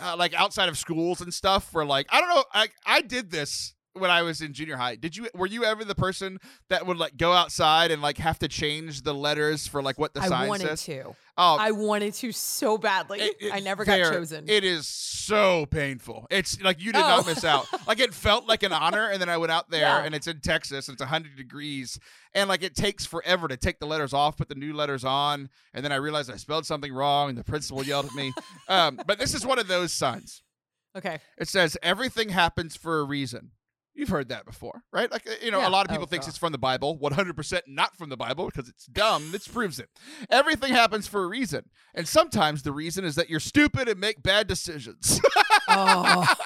[0.02, 1.74] uh, like outside of schools and stuff.
[1.74, 4.96] Where like I don't know, I I did this when I was in junior high.
[4.96, 8.40] Did you were you ever the person that would like go outside and like have
[8.40, 10.84] to change the letters for like what the I sign wanted says?
[10.86, 11.16] to.
[11.38, 13.20] Oh, I wanted to so badly.
[13.20, 14.48] it- it- I never got chosen.
[14.48, 16.28] It is so painful.
[16.30, 17.08] It's like you did Oh.
[17.08, 17.66] not miss out.
[17.88, 20.04] Like it felt like an honor, and then I went out there, Yeah.
[20.04, 20.88] and it's in Texas.
[20.88, 22.00] And it's hundred degrees,
[22.34, 25.50] and like it takes forever to take the letters off, put the new letters on,
[25.74, 28.34] and then I realized I spelled something wrong, and the principal yelled at me.
[28.70, 30.42] Um, but this is one of those signs.
[30.98, 31.20] okay.
[31.38, 33.52] It says everything happens for a reason.
[33.98, 35.10] You've heard that before, right?
[35.10, 35.70] Like uh, you know, Yeah.
[35.70, 36.30] a lot of people Oh, think God.
[36.30, 36.98] it's from the Bible.
[36.98, 39.32] One hundred percent not from the Bible because it's dumb.
[39.32, 39.90] This proves it.
[40.30, 44.22] Everything happens for a reason, and sometimes the reason is that you're stupid and make
[44.22, 45.20] bad decisions.
[45.68, 46.24] Oh,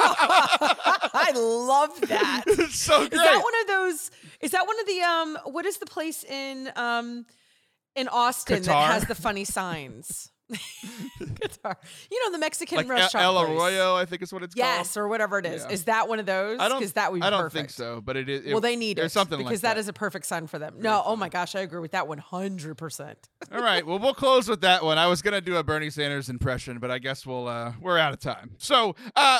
[1.13, 2.43] I love that.
[2.47, 3.13] it's so great.
[3.13, 4.11] Is that one of those?
[4.39, 5.37] Is that one of the um?
[5.53, 7.25] What is the place in um
[7.97, 8.65] in Austin Qatar?
[8.67, 10.31] that has the funny signs?
[11.19, 11.75] Qatar.
[12.11, 13.23] You know the Mexican like restaurant.
[13.23, 13.39] El.
[13.41, 14.85] Arroyo, I think is what it's Yes, called.
[14.85, 15.63] Yes, or whatever it is.
[15.63, 15.71] Yeah.
[15.71, 16.59] Is that one of those?
[16.59, 16.79] I don't.
[16.79, 17.55] Because that would be I don't perfect.
[17.55, 18.45] think so, but it is.
[18.45, 20.59] it- Well, they need there's it something because like that is a perfect sign for
[20.59, 20.75] them.
[20.79, 23.29] No, oh my gosh, I agree with that one hundred percent.
[23.53, 23.85] All right.
[23.85, 24.97] Well, we'll close with that one.
[24.97, 28.13] I was gonna do a Bernie Sanders impression, but I guess we'll uh, we're out
[28.13, 28.51] of time.
[28.57, 29.39] So, uh,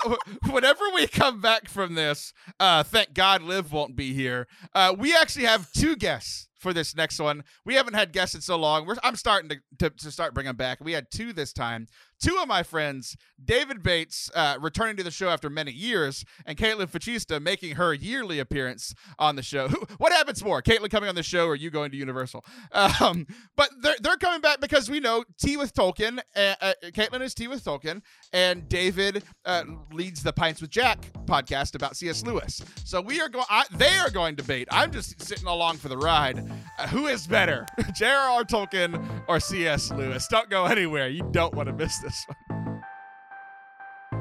[0.49, 4.47] whenever we come back from this, uh, thank God Liv won't be here.
[4.75, 7.43] Uh, we actually have two guests for this next one.
[7.65, 8.85] We haven't had guests in so long.
[8.85, 10.79] We're, I'm starting to, to to start bringing back.
[10.81, 11.87] We had two this time.
[12.21, 16.57] Two of my friends, David Bates, uh, returning to the show after many years, and
[16.57, 19.69] Caitlin Facista making her yearly appearance on the show.
[19.97, 22.45] What happens more, Caitlin coming on the show or you going to Universal?
[23.01, 26.19] Um, but they're, they're coming back because we know Tea with Tolkien.
[26.35, 28.01] Uh, uh, Caitlin is Tea with Tolkien,
[28.33, 32.23] and David uh, leads the Pints with Jack podcast about C.S.
[32.23, 32.61] Lewis.
[32.83, 33.45] So we are going.
[33.71, 34.67] They are going to debate.
[34.71, 36.49] I'm just sitting along for the ride.
[36.77, 38.43] Uh, who is better, J.R.R.
[38.43, 39.91] Tolkien or C.S.
[39.91, 40.27] Lewis?
[40.27, 41.07] Don't go anywhere.
[41.09, 42.81] You don't want to miss this one.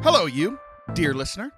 [0.03, 0.59] Hello, you,
[0.95, 1.53] dear listener.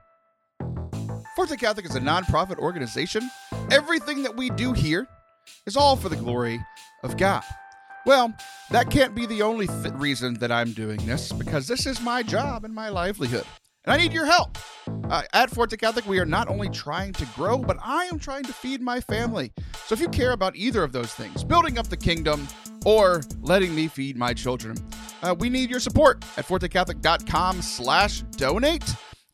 [1.37, 3.31] Forte Catholic is a nonprofit organization.
[3.71, 5.07] Everything that we do here
[5.67, 6.61] is all for the glory
[7.03, 7.43] of God.
[8.07, 8.35] Well,
[8.71, 12.23] that can't be the only th- reason that I'm doing this, because this is my
[12.23, 13.45] job and my livelihood.
[13.85, 14.59] And I need your help.
[15.09, 18.45] Uh, at Forte Catholic, we are not only trying to grow, but I am trying
[18.45, 19.53] to feed my family.
[19.87, 22.47] So if you care about either of those things, building up the kingdom
[22.85, 24.77] or letting me feed my children,
[25.23, 28.85] uh, we need your support at fortecatholic.com slash donate.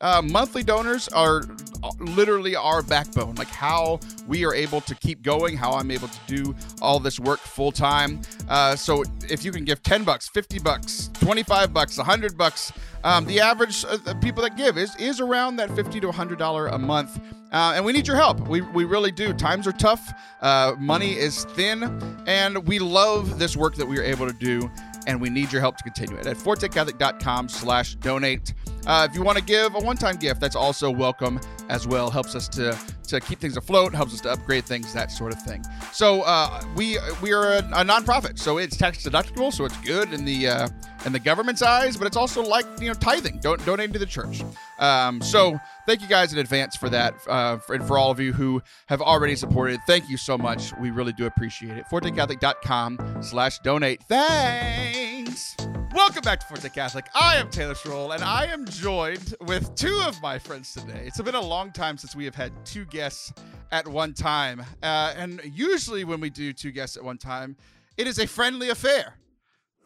[0.01, 1.43] Uh, monthly donors are
[1.83, 6.09] uh, literally our backbone, like how we are able to keep going, how I'm able
[6.09, 8.21] to do all this work full time.
[8.49, 12.73] Uh, so if you can give 10 bucks, 50 bucks, 25 bucks, 100 bucks,
[13.07, 16.67] um, the average uh, people that give is is around that 50 to 100 dollar
[16.67, 17.19] a month.
[17.53, 18.41] Uh, and we need your help.
[18.49, 19.33] We, we really do.
[19.33, 20.13] Times are tough.
[20.43, 21.85] Uh, money is thin,
[22.27, 24.69] and we love this work that we are able to do
[25.07, 28.53] and we need your help to continue it at fortecatholic.com slash donate
[28.87, 32.11] uh, if you want to give a one-time gift that's also welcome as well.
[32.11, 35.41] Helps us to to keep things afloat helps us to upgrade things that sort of
[35.43, 35.65] thing.
[35.93, 40.13] So uh, we we are a, a nonprofit so it's tax deductible so it's good
[40.13, 40.69] in the uh,
[41.05, 43.39] in the government's eyes but it's also like you know tithing.
[43.39, 44.43] Don't donating to the church.
[44.79, 48.21] Um, so thank you guys in advance for that uh, for, and for all of
[48.21, 50.73] you who have already supported thank you so much.
[50.81, 51.85] We really do appreciate it.
[51.91, 54.03] Fortecatholic.com slash donate.
[54.05, 55.57] Thanks
[55.95, 60.01] welcome back to forte catholic i am taylor schroll and i am joined with two
[60.07, 63.33] of my friends today it's been a long time since we have had two guests
[63.73, 67.57] at one time uh, and usually when we do two guests at one time
[67.97, 69.17] it is a friendly affair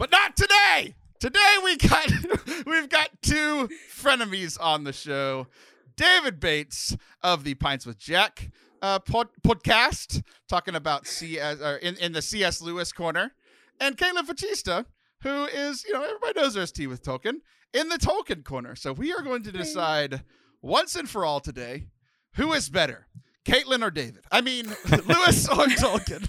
[0.01, 0.95] but not today.
[1.19, 2.11] Today we got
[2.67, 5.47] we've got two frenemies on the show.
[5.95, 8.49] David Bates of the Pints with Jack
[8.81, 12.63] uh, pod, podcast, talking about CS or in, in the C.S.
[12.63, 13.33] Lewis corner,
[13.79, 14.87] and Caitlin Facista,
[15.23, 17.41] who is you know everybody knows there's tea with Tolkien
[17.73, 18.75] in the Tolkien corner.
[18.77, 20.23] So we are going to decide
[20.63, 21.87] once and for all today
[22.35, 23.07] who is better.
[23.47, 24.25] Caitlin or David?
[24.31, 24.67] I mean,
[25.07, 26.29] Lewis or Tolkien?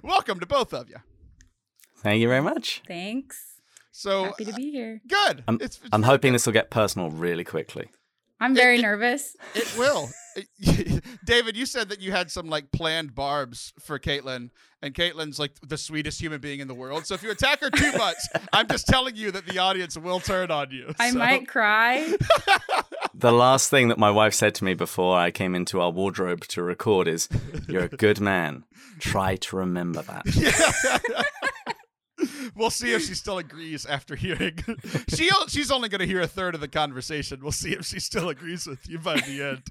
[0.02, 0.96] Welcome to both of you.
[1.98, 2.82] Thank you very much.
[2.88, 3.40] Thanks.
[3.92, 5.00] So Happy to be here.
[5.04, 5.44] Uh, good.
[5.46, 6.34] I'm, It's- it's I'm hoping good.
[6.34, 7.88] this will get personal really quickly.
[8.40, 9.36] I'm very it- nervous.
[9.54, 10.10] It will.
[11.24, 14.50] David, you said that you had some like planned barbs for Caitlin,
[14.82, 17.06] and Caitlin's like the sweetest human being in the world.
[17.06, 18.16] So if you attack her too much,
[18.52, 20.92] I'm just telling you that the audience will turn on you.
[20.98, 22.12] I So- might cry.
[23.16, 26.40] The last thing that my wife said to me before I came into our wardrobe
[26.48, 27.28] to record is,
[27.68, 28.64] You're a good man.
[28.98, 31.24] Try to remember that.
[32.54, 34.58] We'll see if she still agrees after hearing.
[35.08, 37.40] she she's only going to hear a third of the conversation.
[37.42, 39.62] We'll see if she still agrees with you by the end.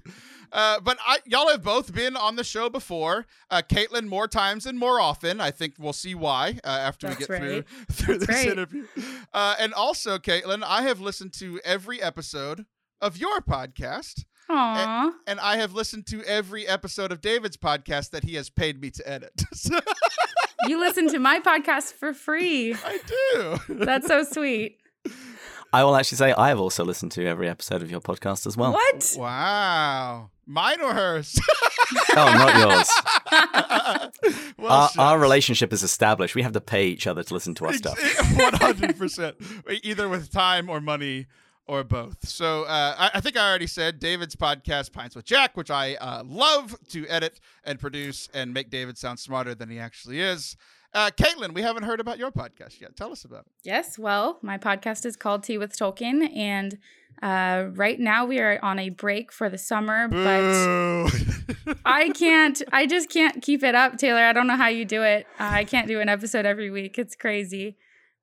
[0.52, 3.26] Uh, but I, y'all have both been on the show before.
[3.50, 5.40] Uh, Caitlin more times and more often.
[5.40, 7.64] I think we'll see why uh, after That's we get through right.
[7.90, 8.52] through That's this right.
[8.52, 8.86] interview.
[9.32, 12.66] Uh, and also, Caitlin, I have listened to every episode
[13.00, 14.24] of your podcast.
[14.48, 15.12] Aw.
[15.26, 18.90] And I have listened to every episode of David's podcast that he has paid me
[18.90, 19.42] to edit.
[20.66, 22.74] You listen to my podcast for free.
[22.84, 23.58] I do.
[23.84, 24.78] That's so sweet.
[25.74, 28.56] I will actually say I have also listened to every episode of your podcast as
[28.56, 28.72] well.
[28.72, 29.14] What?
[29.18, 30.30] Wow.
[30.46, 31.38] Mine or hers?
[32.12, 32.90] Oh, not yours.
[34.56, 36.34] well, our, our relationship is established.
[36.34, 37.98] We have to pay each other to listen to our stuff.
[38.38, 39.36] One hundred percent,
[39.82, 41.26] either with time or money
[41.66, 42.28] or both.
[42.28, 45.94] So uh, I, I think I already said David's podcast, Pints with Jack, which I
[45.94, 50.56] uh, love to edit and produce and make David sound smarter than he actually is.
[50.92, 52.96] Uh, Caitlin, we haven't heard about your podcast yet.
[52.96, 53.52] Tell us about it.
[53.64, 56.78] Yes, well, my podcast is called Tea with Tolkien, and
[57.20, 62.86] uh, right now we are on a break for the summer, but I can't, I
[62.86, 64.20] just can't keep it up, Taylor.
[64.20, 65.26] I don't know how you do it.
[65.40, 66.96] Uh, I can't do an episode every week.
[66.96, 67.76] It's crazy.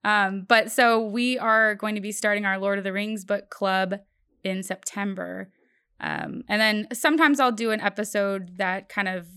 [0.04, 3.50] Um, but so we are going to be starting our Lord of the Rings book
[3.50, 3.96] club
[4.44, 5.52] in September.
[6.00, 9.28] Um, and then sometimes I'll do an episode that kind of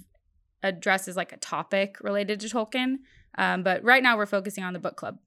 [0.62, 2.96] addresses like a topic related to Tolkien.
[3.37, 5.18] Um, but right now we're focusing on the book club.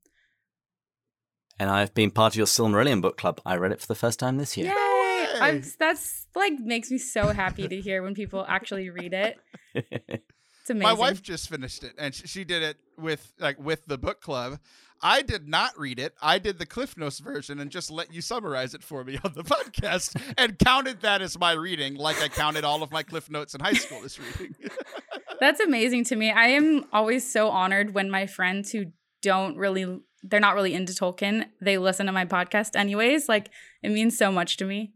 [1.60, 3.42] And I've been part of your Silmarillion book club.
[3.46, 4.68] I read it for the first time this year.
[4.68, 5.28] Yay!
[5.40, 9.38] I'm, that's like makes me so happy to hear when people actually read it.
[10.68, 10.98] It's amazing.
[10.98, 14.20] My wife just finished it, and sh- she did it with like with the book
[14.20, 14.60] club.
[15.02, 16.14] I did not read it.
[16.22, 19.34] I did the Cliff Notes version and just let you summarize it for me on
[19.34, 23.30] the podcast, and counted that as my reading, like I counted all of my Cliff
[23.30, 24.56] Notes in high school as reading.
[25.40, 26.32] That's amazing to me.
[26.32, 28.86] I am always so honored when my friends who
[29.22, 33.30] don't really they're not really into Tolkien, they listen to my podcast anyways.
[33.30, 33.50] Like
[33.84, 34.94] it means so much to me.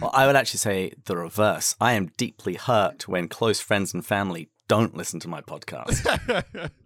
[0.00, 1.74] well, I would actually say the reverse.
[1.80, 6.04] I am deeply hurt when close friends and family don't listen to my podcast.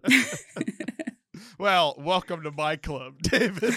[1.57, 3.75] well, welcome to my club, David.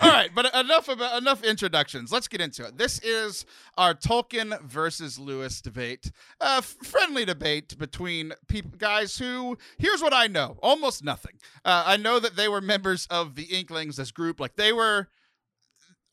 [0.00, 2.10] All right, but enough about enough introductions.
[2.12, 2.76] Let's get into it.
[2.76, 3.44] This is
[3.76, 9.56] our Tolkien versus Lewis debate, a friendly debate between people, guys who.
[9.78, 11.38] Here's what I know: almost nothing.
[11.64, 14.40] Uh, I know that they were members of the Inklings, this group.
[14.40, 15.08] Like they were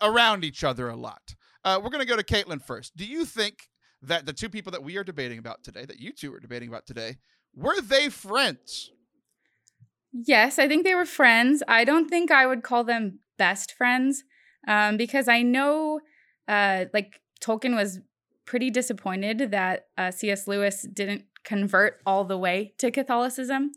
[0.01, 1.35] around each other a lot.
[1.63, 2.95] Uh, we're gonna go to Caitlin first.
[2.95, 3.69] Do you think
[4.01, 6.69] that the two people that we are debating about today, that you two are debating
[6.69, 7.17] about today,
[7.55, 8.91] were they friends?
[10.13, 11.63] Yes, I think they were friends.
[11.67, 14.23] I don't think I would call them best friends
[14.67, 16.01] um, because I know,
[16.47, 17.99] uh, like, Tolkien was
[18.45, 20.47] pretty disappointed that uh, C.S.
[20.47, 23.71] Lewis didn't convert all the way to Catholicism.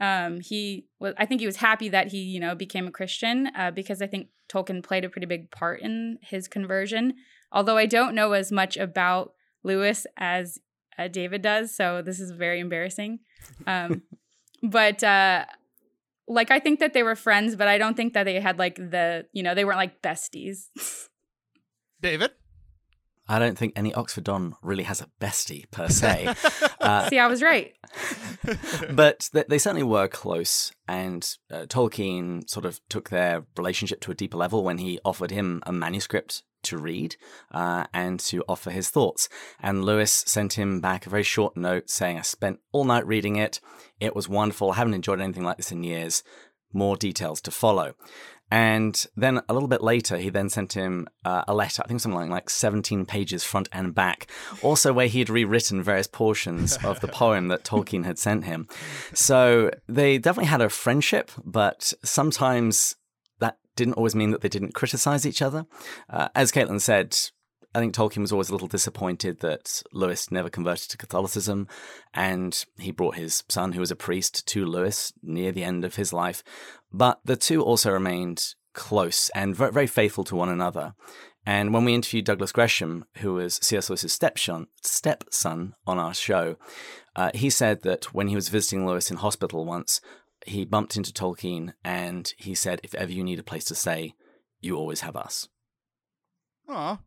[0.00, 3.50] Um, he was, I think he was happy that he, you know, became a Christian
[3.56, 7.14] uh, because I think Tolkien played a pretty big part in his conversion.
[7.52, 10.58] Although I don't know as much about Lewis as
[10.98, 13.20] uh, David does, so this is very embarrassing.
[13.66, 14.02] Um,
[14.62, 15.44] but uh,
[16.26, 18.76] like I think that they were friends, but I don't think that they had like
[18.76, 20.66] the you know they weren't like besties.
[22.00, 22.32] David?
[23.26, 26.34] I don't think any Oxford Don really has a bestie per se.
[26.84, 27.72] Uh, See, I was right.
[28.90, 34.10] but th- they certainly were close, and uh, Tolkien sort of took their relationship to
[34.10, 37.16] a deeper level when he offered him a manuscript to read
[37.50, 39.28] uh, and to offer his thoughts.
[39.60, 43.36] And Lewis sent him back a very short note saying, I spent all night reading
[43.36, 43.60] it.
[44.00, 44.72] It was wonderful.
[44.72, 46.22] I haven't enjoyed anything like this in years.
[46.72, 47.94] More details to follow.
[48.50, 52.00] And then a little bit later, he then sent him uh, a letter, I think
[52.00, 54.30] something like, like 17 pages front and back,
[54.62, 58.68] also where he had rewritten various portions of the poem that Tolkien had sent him.
[59.12, 62.96] So they definitely had a friendship, but sometimes
[63.76, 65.66] didn't always mean that they didn't criticize each other.
[66.08, 67.16] Uh, as Caitlin said,
[67.74, 71.66] I think Tolkien was always a little disappointed that Lewis never converted to Catholicism,
[72.12, 75.96] and he brought his son, who was a priest, to Lewis near the end of
[75.96, 76.44] his life.
[76.92, 80.94] But the two also remained close and very, faithful to one another.
[81.46, 83.90] And when we interviewed Douglas Gresham, who was C.S.
[83.90, 86.56] Lewis's stepson, stepson on our show,
[87.16, 90.00] uh, he said that when he was visiting Lewis in hospital once,
[90.46, 94.14] he bumped into Tolkien and he said, If ever you need a place to stay,
[94.60, 95.48] you always have us.
[96.68, 96.98] Aw.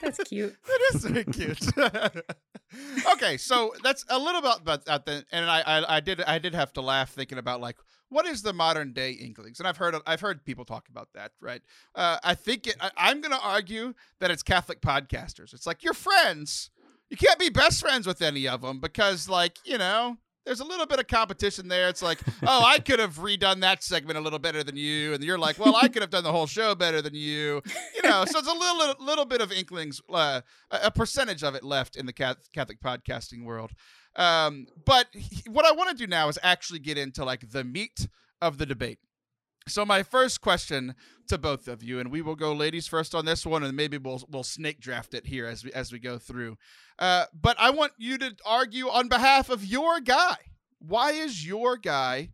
[0.00, 0.56] That's cute.
[0.66, 1.60] That is very cute.
[3.12, 5.06] okay, so that's a little bit about that.
[5.06, 7.76] Then, and I, I, I did, I did have to laugh thinking about like
[8.08, 11.32] what is the modern day Inklings, and I've heard, I've heard people talk about that.
[11.40, 11.62] Right?
[11.94, 15.54] Uh, I think it, I, I'm going to argue that it's Catholic podcasters.
[15.54, 16.70] It's like your friends.
[17.08, 20.64] You can't be best friends with any of them because, like, you know, there's a
[20.64, 21.88] little bit of competition there.
[21.88, 25.22] It's like, oh, I could have redone that segment a little better than you, and
[25.22, 27.62] you're like, well, I could have done the whole show better than you.
[27.94, 31.62] You know, so it's a little little bit of inklings, uh, a percentage of it
[31.62, 33.72] left in the Catholic podcasting world.
[34.16, 35.06] Um, but
[35.46, 38.08] what I want to do now is actually get into like the meat
[38.40, 38.98] of the debate.
[39.68, 40.94] So my first question
[41.28, 43.98] to both of you, and we will go ladies first on this one, and maybe
[43.98, 46.56] we'll we'll snake draft it here as we as we go through.
[46.98, 50.36] Uh, but I want you to argue on behalf of your guy.
[50.78, 52.30] Why is your guy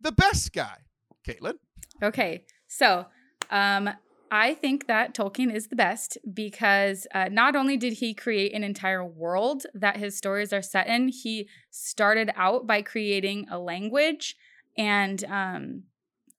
[0.00, 0.78] the best guy,
[1.26, 1.54] Caitlin?
[2.02, 3.06] Okay, so
[3.50, 3.90] um,
[4.30, 8.64] I think that Tolkien is the best because uh, not only did he create an
[8.64, 14.36] entire world that his stories are set in, he started out by creating a language
[14.76, 15.84] and um,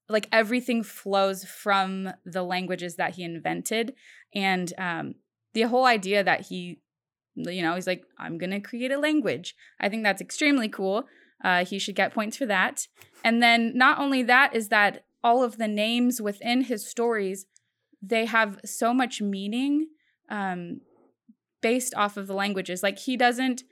[0.08, 3.94] like everything flows from the languages that he invented.
[4.34, 5.14] And um,
[5.54, 6.80] the whole idea that he
[7.38, 9.54] you know he's like i'm gonna create a language.
[9.78, 11.04] I think that's extremely cool.
[11.44, 12.86] Uh, he should get points for that.
[13.22, 17.46] And then not only that is that all of the names within his stories
[18.02, 19.88] they have so much meaning
[20.30, 20.80] um,
[21.60, 22.82] based off of the languages.
[22.82, 23.64] Like he doesn't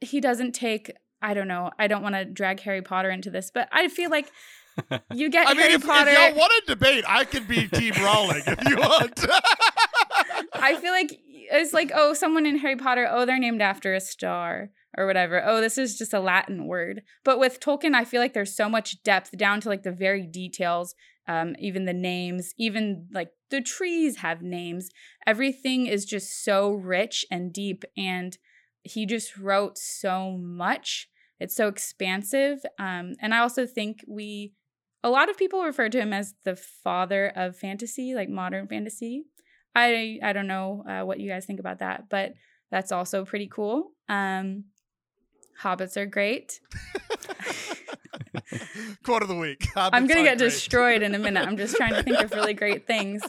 [0.00, 0.90] he doesn't take
[1.22, 4.10] i don't know i don't want to drag harry potter into this but i feel
[4.10, 4.30] like
[5.12, 6.10] you get I Harry mean, if, Potter.
[6.10, 9.24] if y'all want to debate, I could be Team Rowling if you want.
[10.54, 11.18] I feel like
[11.50, 15.42] it's like, oh, someone in Harry Potter, oh, they're named after a star or whatever.
[15.44, 17.02] Oh, this is just a Latin word.
[17.24, 20.26] But with Tolkien, I feel like there's so much depth down to like the very
[20.26, 20.94] details,
[21.28, 24.88] um, even the names, even like the trees have names.
[25.26, 27.84] Everything is just so rich and deep.
[27.96, 28.36] And
[28.82, 31.08] he just wrote so much.
[31.40, 32.60] It's so expansive.
[32.78, 34.52] Um, and I also think we,
[35.02, 39.24] a lot of people refer to him as the father of fantasy, like modern fantasy.
[39.74, 42.34] I I don't know uh, what you guys think about that, but
[42.70, 43.92] that's also pretty cool.
[44.08, 44.64] Um,
[45.62, 46.60] hobbits are great.
[49.04, 49.60] Quote of the week.
[49.74, 50.48] Hobbits I'm gonna get great.
[50.50, 51.46] destroyed in a minute.
[51.46, 53.22] I'm just trying to think of really great things.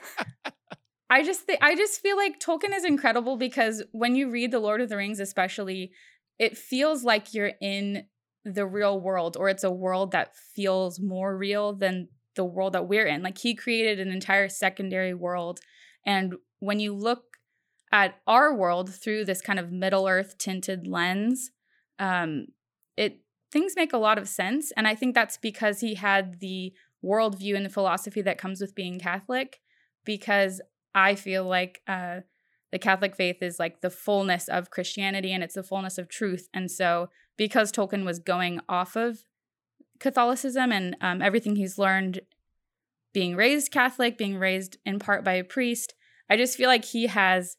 [1.09, 4.59] I just th- I just feel like Tolkien is incredible because when you read The
[4.59, 5.91] Lord of the Rings, especially,
[6.39, 8.05] it feels like you're in
[8.45, 12.87] the real world, or it's a world that feels more real than the world that
[12.87, 13.21] we're in.
[13.21, 15.59] Like he created an entire secondary world
[16.05, 17.37] and when you look
[17.91, 21.51] at our world through this kind of Middle Earth tinted lens,
[21.99, 22.47] um,
[22.97, 24.71] it things make a lot of sense.
[24.75, 28.75] And I think that's because he had the worldview and the philosophy that comes with
[28.75, 29.59] being Catholic.
[30.05, 30.61] Because
[30.93, 32.21] I feel like uh,
[32.73, 36.49] the Catholic faith is like the fullness of Christianity and it's the fullness of truth.
[36.55, 39.19] And so, because Tolkien was going off of
[39.99, 42.21] Catholicism and um, everything he's learned
[43.13, 45.93] being raised Catholic, being raised in part by a priest,
[46.31, 47.57] I just feel like he has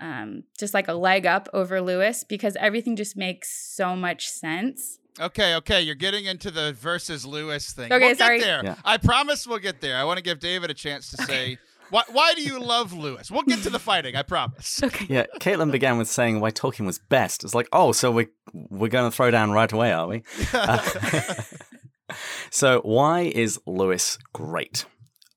[0.00, 4.98] um, just like a leg up over Lewis because everything just makes so much sense.
[5.20, 7.92] Okay, okay, you're getting into the versus Lewis thing.
[7.92, 8.38] Okay, we'll sorry.
[8.38, 8.64] Get there.
[8.64, 8.74] Yeah.
[8.86, 9.98] I promise we'll get there.
[9.98, 11.32] I want to give David a chance to okay.
[11.32, 11.58] say
[11.90, 13.30] why, why do you love Lewis?
[13.30, 14.80] We'll get to the fighting, I promise.
[14.86, 15.06] Okay.
[15.08, 17.42] Yeah, Caitlin began with saying why Tolkien was best.
[17.44, 20.22] It's like, oh, so we we're going to throw down right away, are we?
[20.52, 20.78] Uh,
[22.50, 24.86] so why is Lewis great?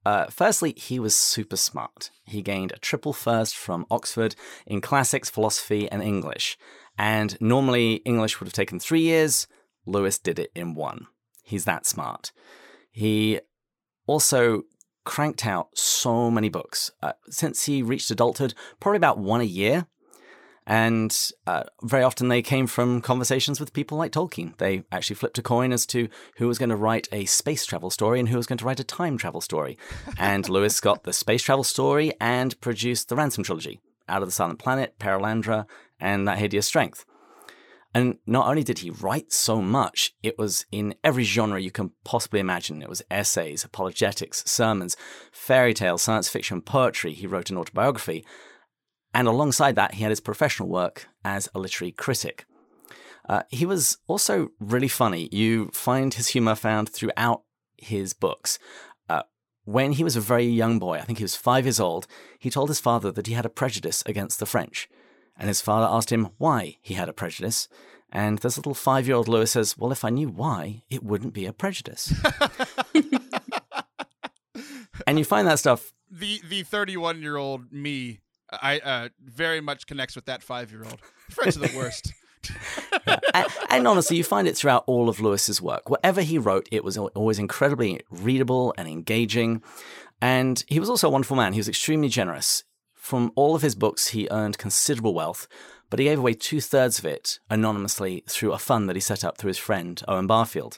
[0.05, 2.11] Uh, firstly, he was super smart.
[2.25, 4.35] He gained a triple first from Oxford
[4.65, 6.57] in classics, philosophy, and English.
[6.97, 9.47] And normally, English would have taken three years.
[9.85, 11.07] Lewis did it in one.
[11.43, 12.31] He's that smart.
[12.91, 13.39] He
[14.07, 14.63] also
[15.03, 16.91] cranked out so many books.
[17.01, 19.87] Uh, since he reached adulthood, probably about one a year.
[20.67, 24.55] And uh, very often they came from conversations with people like Tolkien.
[24.57, 27.89] They actually flipped a coin as to who was going to write a space travel
[27.89, 29.79] story and who was going to write a time travel story.
[30.19, 34.31] And Lewis got the space travel story and produced the Ransom trilogy Out of the
[34.31, 35.65] Silent Planet, Perelandra,
[35.99, 37.03] and That Hideous Strength.
[37.93, 41.91] And not only did he write so much, it was in every genre you can
[42.03, 42.83] possibly imagine.
[42.83, 44.95] It was essays, apologetics, sermons,
[45.31, 47.13] fairy tales, science fiction, poetry.
[47.13, 48.25] He wrote an autobiography.
[49.13, 52.45] And alongside that, he had his professional work as a literary critic.
[53.27, 55.29] Uh, he was also really funny.
[55.31, 57.43] You find his humor found throughout
[57.77, 58.59] his books.
[59.07, 59.23] Uh,
[59.65, 62.05] when he was a very young boy, I think he was five years old,
[62.37, 64.89] he told his father that he had a prejudice against the French.
[65.39, 67.67] And his father asked him why he had a prejudice.
[68.11, 71.33] And this little five year old Lewis says, Well, if I knew why, it wouldn't
[71.33, 72.13] be a prejudice.
[75.07, 75.93] and you find that stuff.
[76.11, 78.19] The the 31 year old me,
[78.51, 80.99] I uh, very much connects with that five year old.
[81.29, 82.13] Friends are the worst.
[83.33, 85.89] and, and, honestly, you find it throughout all of Lewis's work.
[85.89, 89.61] Whatever he wrote, it was always incredibly readable and engaging.
[90.21, 91.53] And he was also a wonderful man.
[91.53, 92.63] He was extremely generous.
[93.09, 95.47] From all of his books, he earned considerable wealth,
[95.89, 99.23] but he gave away two thirds of it anonymously through a fund that he set
[99.23, 100.77] up through his friend, Owen Barfield.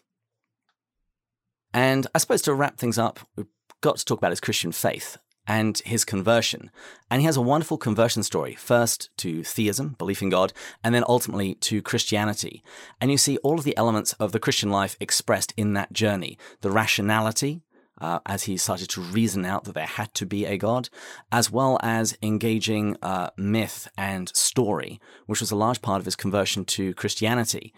[1.73, 3.47] And I suppose to wrap things up, we've
[3.81, 6.71] got to talk about his Christian faith and his conversion.
[7.09, 10.53] And he has a wonderful conversion story, first to theism, belief in God,
[10.85, 12.63] and then ultimately to Christianity.
[13.01, 16.37] And you see all of the elements of the Christian life expressed in that journey
[16.61, 17.59] the rationality,
[18.01, 20.89] uh, as he started to reason out that there had to be a God,
[21.31, 26.15] as well as engaging uh, myth and story, which was a large part of his
[26.15, 27.73] conversion to Christianity.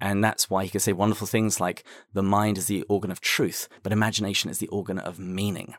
[0.00, 3.20] And that's why he could say wonderful things like the mind is the organ of
[3.20, 5.74] truth, but imagination is the organ of meaning.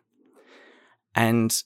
[1.14, 1.62] And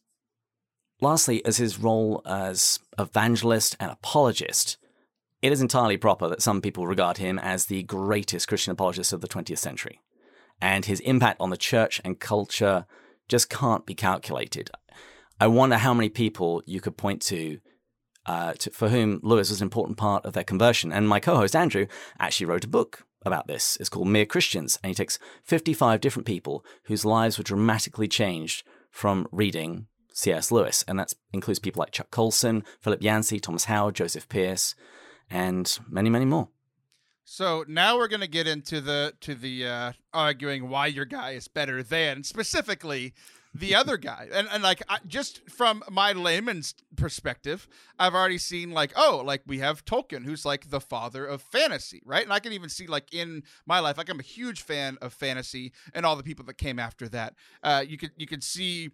[1.01, 4.77] lastly, as his role as evangelist and apologist,
[5.41, 9.21] it is entirely proper that some people regard him as the greatest Christian apologist of
[9.21, 9.99] the 20th century.
[10.61, 12.85] And his impact on the church and culture
[13.27, 14.71] just can't be calculated.
[15.39, 17.59] I wonder how many people you could point to,
[18.25, 20.91] uh, to for whom Lewis was an important part of their conversion.
[20.91, 21.87] And my co host, Andrew,
[22.19, 23.77] actually wrote a book about this.
[23.79, 28.63] It's called Mere Christians, and he takes 55 different people whose lives were dramatically changed
[28.91, 30.51] from reading C.S.
[30.51, 34.75] Lewis, and that includes people like Chuck Colson, Philip Yancey, Thomas Howard, Joseph Pearce,
[35.29, 36.49] and many, many more.
[37.25, 41.31] So now we're going to get into the to the uh, arguing why your guy
[41.31, 43.13] is better than specifically
[43.53, 44.27] the other guy.
[44.33, 47.67] And and like I, just from my layman's perspective,
[47.97, 52.01] I've already seen like oh like we have Tolkien who's like the father of fantasy,
[52.05, 52.23] right?
[52.23, 55.13] And I can even see like in my life like I'm a huge fan of
[55.13, 57.35] fantasy and all the people that came after that.
[57.63, 58.91] Uh, you could you could see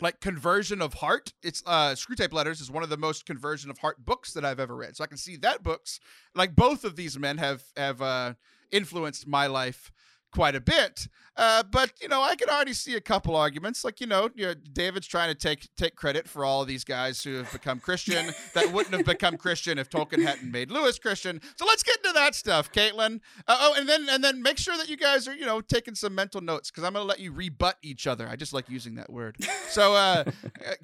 [0.00, 1.32] like conversion of heart.
[1.42, 4.60] It's uh Screwtape Letters is one of the most conversion of heart books that i've
[4.60, 4.96] ever read.
[4.96, 6.00] So i can see that books
[6.34, 8.34] like both of these men have have uh
[8.70, 9.92] influenced my life
[10.32, 11.06] quite a bit.
[11.34, 13.84] Uh, but you know, I can already see a couple arguments.
[13.84, 16.84] Like you know, you know, David's trying to take take credit for all of these
[16.84, 20.98] guys who have become Christian that wouldn't have become Christian if Tolkien hadn't made Lewis
[20.98, 21.40] Christian.
[21.56, 23.20] So let's get into that stuff, Caitlin.
[23.48, 25.94] Uh, oh, and then and then make sure that you guys are you know taking
[25.94, 28.28] some mental notes because I'm gonna let you rebut each other.
[28.28, 29.36] I just like using that word.
[29.68, 30.24] So, uh,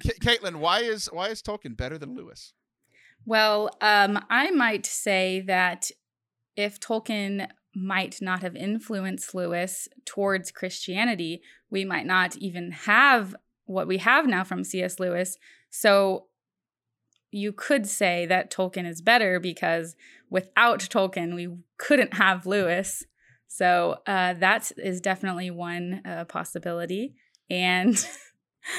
[0.01, 2.53] C- Caitlin, why is why is Tolkien better than Lewis?
[3.25, 5.91] Well, um, I might say that
[6.55, 13.87] if Tolkien might not have influenced Lewis towards Christianity, we might not even have what
[13.87, 14.99] we have now from C.S.
[14.99, 15.37] Lewis.
[15.69, 16.25] So
[17.31, 19.95] you could say that Tolkien is better because
[20.29, 23.05] without Tolkien, we couldn't have Lewis.
[23.47, 27.15] So uh, that is definitely one uh, possibility.
[27.49, 27.95] And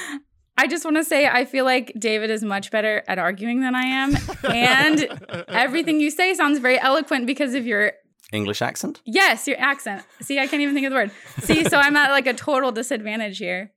[0.57, 3.73] I just want to say, I feel like David is much better at arguing than
[3.73, 4.15] I am.
[4.43, 7.93] And everything you say sounds very eloquent because of your
[8.31, 9.01] English accent?
[9.05, 10.03] Yes, your accent.
[10.21, 11.11] See, I can't even think of the word.
[11.41, 13.73] See, so I'm at like a total disadvantage here.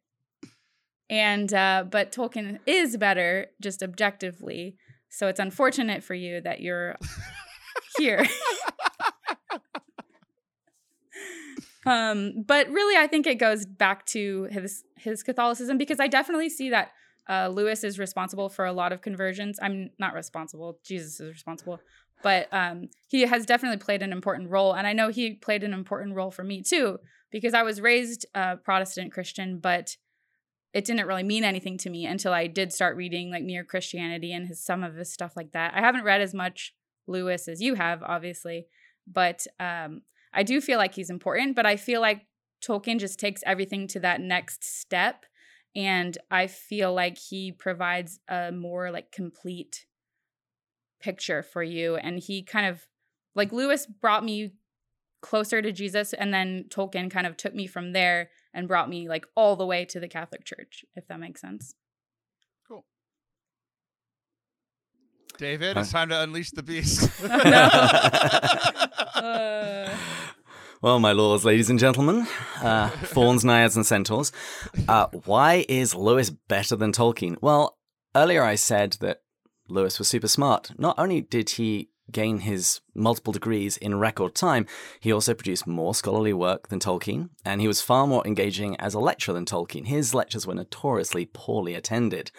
[1.11, 4.77] And uh but Tolkien is better just objectively.
[5.11, 6.97] So it's unfortunate for you that you're
[7.99, 8.27] here.
[11.87, 16.49] um but really I think it goes back to his his Catholicism because I definitely
[16.49, 16.93] see that
[17.29, 19.59] uh, Lewis is responsible for a lot of conversions.
[19.63, 20.79] I'm not responsible.
[20.85, 21.81] Jesus is responsible
[22.25, 24.75] but um, he has definitely played an important role.
[24.75, 26.99] And I know he played an important role for me too,
[27.31, 29.99] because I was raised uh, Protestant Christian, but
[30.73, 34.33] it didn't really mean anything to me until I did start reading like Mere Christianity
[34.33, 35.75] and his some of his stuff like that.
[35.75, 36.75] I haven't read as much
[37.07, 38.69] Lewis as you have, obviously,
[39.07, 40.01] but um,
[40.33, 41.55] I do feel like he's important.
[41.55, 42.27] But I feel like
[42.67, 45.27] Tolkien just takes everything to that next step,
[45.77, 49.85] and I feel like he provides a more like complete
[51.05, 51.97] picture for you.
[51.97, 52.87] And he kind of,
[53.35, 54.55] like Lewis brought me
[55.21, 59.09] closer to Jesus, and then Tolkien kind of took me from there and brought me
[59.09, 61.75] like all the way to the Catholic Church, if that makes sense.
[62.67, 62.85] Cool.
[65.39, 67.11] David, it's time to unleash the beast.
[67.23, 68.31] uh...
[70.85, 72.27] Well, my lords, ladies and gentlemen,
[72.61, 74.33] uh, fawns, naiads, and centaurs,
[74.87, 77.37] uh, why is Lewis better than Tolkien?
[77.41, 77.79] Well,
[78.15, 79.23] earlier I said that
[79.69, 80.73] Lewis was super smart.
[80.79, 84.67] Not only did he gain his multiple degrees in record time,
[85.01, 88.95] he also produced more scholarly work than Tolkien, and he was far more engaging as
[88.95, 89.87] a lecturer than Tolkien.
[89.87, 92.31] His lectures were notoriously poorly attended.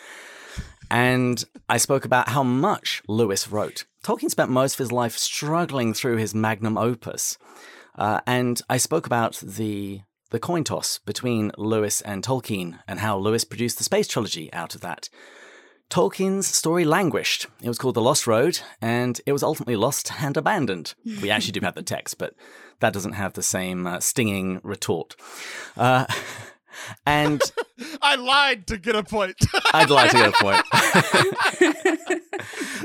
[0.91, 3.85] and I spoke about how much Lewis wrote.
[4.03, 7.37] Tolkien spent most of his life struggling through his magnum opus.
[7.97, 10.01] Uh, and I spoke about the
[10.31, 14.75] the coin toss between Lewis and Tolkien and how Lewis produced the space trilogy out
[14.75, 15.07] of that.
[15.89, 17.47] Tolkien's story languished.
[17.61, 20.95] It was called The Lost Road, and it was ultimately lost and abandoned.
[21.21, 22.33] We actually do have the text, but
[22.79, 25.15] that doesn't have the same uh, stinging retort.
[25.77, 26.05] Uh,
[27.05, 27.41] and
[28.01, 29.35] I lied to get a point.
[29.73, 30.63] I'd like to get a point.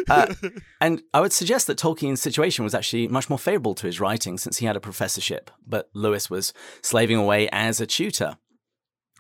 [0.09, 0.35] uh,
[0.81, 4.39] and I would suggest that Tolkien's situation was actually much more favorable to his writing
[4.39, 8.37] since he had a professorship, but Lewis was slaving away as a tutor.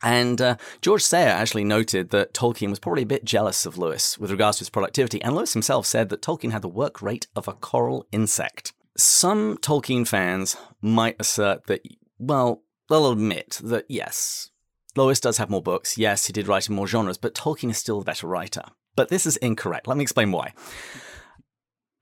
[0.02, 4.18] And uh, George Sayer actually noted that Tolkien was probably a bit jealous of Lewis
[4.18, 7.26] with regards to his productivity, and Lewis himself said that Tolkien had the work rate
[7.36, 8.72] of a coral insect.
[8.96, 11.82] Some Tolkien fans might assert that,
[12.18, 14.50] well, they'll admit that yes,
[14.96, 15.96] Lewis does have more books.
[15.96, 18.62] Yes, he did write in more genres, but Tolkien is still the better writer.
[18.96, 19.86] But this is incorrect.
[19.86, 20.52] Let me explain why.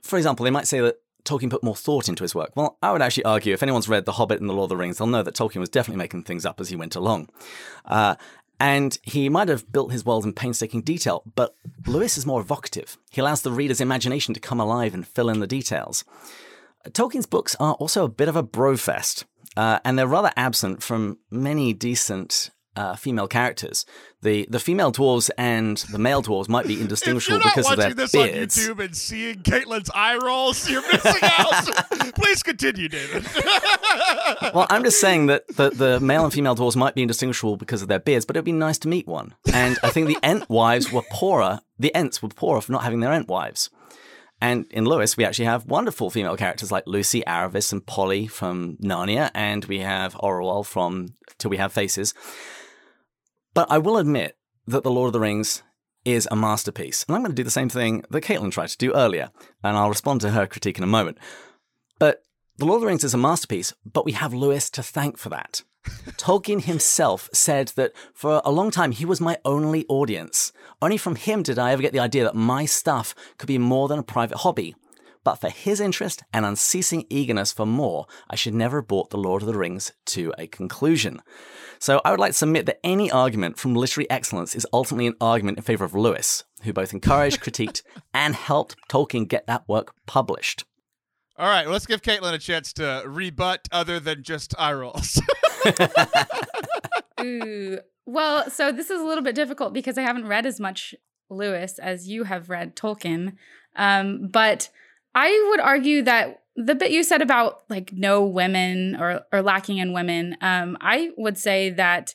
[0.02, 2.52] For example, they might say that Tolkien put more thought into his work.
[2.54, 4.76] Well, I would actually argue if anyone's read The Hobbit and The Lord of the
[4.76, 7.28] Rings, they'll know that Tolkien was definitely making things up as he went along.
[7.84, 8.16] Uh,
[8.60, 11.54] and he might have built his world in painstaking detail, but
[11.86, 12.98] Lewis is more evocative.
[13.10, 16.04] He allows the reader's imagination to come alive and fill in the details.
[16.88, 19.24] Tolkien's books are also a bit of a brofest,
[19.56, 23.84] uh, and they're rather absent from many decent uh, female characters.
[24.22, 28.14] The the female dwarves and the male dwarves might be indistinguishable because of their beards.
[28.14, 28.58] You're not watching this beards.
[28.58, 32.14] on YouTube and seeing Caitlin's eye rolls, you're missing out.
[32.14, 33.26] Please continue, David.
[34.54, 37.82] well, I'm just saying that the, the male and female dwarves might be indistinguishable because
[37.82, 39.34] of their beards, but it'd be nice to meet one.
[39.52, 41.60] And I think the Ent wives were poorer.
[41.78, 43.70] The Ents were poorer for not having their Ent wives.
[44.40, 48.76] And in Lewis, we actually have wonderful female characters like Lucy, Aravis, and Polly from
[48.76, 51.08] Narnia, and we have Orual from
[51.38, 52.14] Till We Have Faces.
[53.58, 54.36] But I will admit
[54.68, 55.64] that The Lord of the Rings
[56.04, 57.04] is a masterpiece.
[57.08, 59.30] And I'm going to do the same thing that Caitlin tried to do earlier,
[59.64, 61.18] and I'll respond to her critique in a moment.
[61.98, 62.22] But
[62.58, 65.28] The Lord of the Rings is a masterpiece, but we have Lewis to thank for
[65.30, 65.62] that.
[66.16, 70.52] Tolkien himself said that for a long time he was my only audience.
[70.80, 73.88] Only from him did I ever get the idea that my stuff could be more
[73.88, 74.76] than a private hobby.
[75.28, 79.18] But for his interest and unceasing eagerness for more, I should never have brought The
[79.18, 81.20] Lord of the Rings to a conclusion.
[81.78, 85.16] So I would like to submit that any argument from literary excellence is ultimately an
[85.20, 87.82] argument in favor of Lewis, who both encouraged, critiqued,
[88.14, 90.64] and helped Tolkien get that work published.
[91.36, 95.20] All right, well, let's give Caitlin a chance to rebut other than just eye rolls.
[97.20, 97.80] Ooh.
[98.06, 100.94] Well, so this is a little bit difficult because I haven't read as much
[101.28, 103.34] Lewis as you have read Tolkien.
[103.76, 104.70] Um, but
[105.14, 109.78] I would argue that the bit you said about like no women or or lacking
[109.78, 112.14] in women, um, I would say that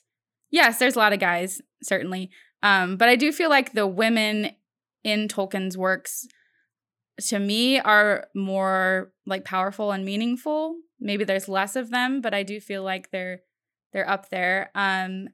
[0.52, 2.30] yes, there's a lot of guys certainly,
[2.62, 4.52] um, but I do feel like the women
[5.04, 6.28] in Tolkien's works
[7.20, 10.76] to me are more like powerful and meaningful.
[11.00, 13.42] Maybe there's less of them, but I do feel like they're
[13.92, 14.72] they're up there.
[14.76, 15.30] Um,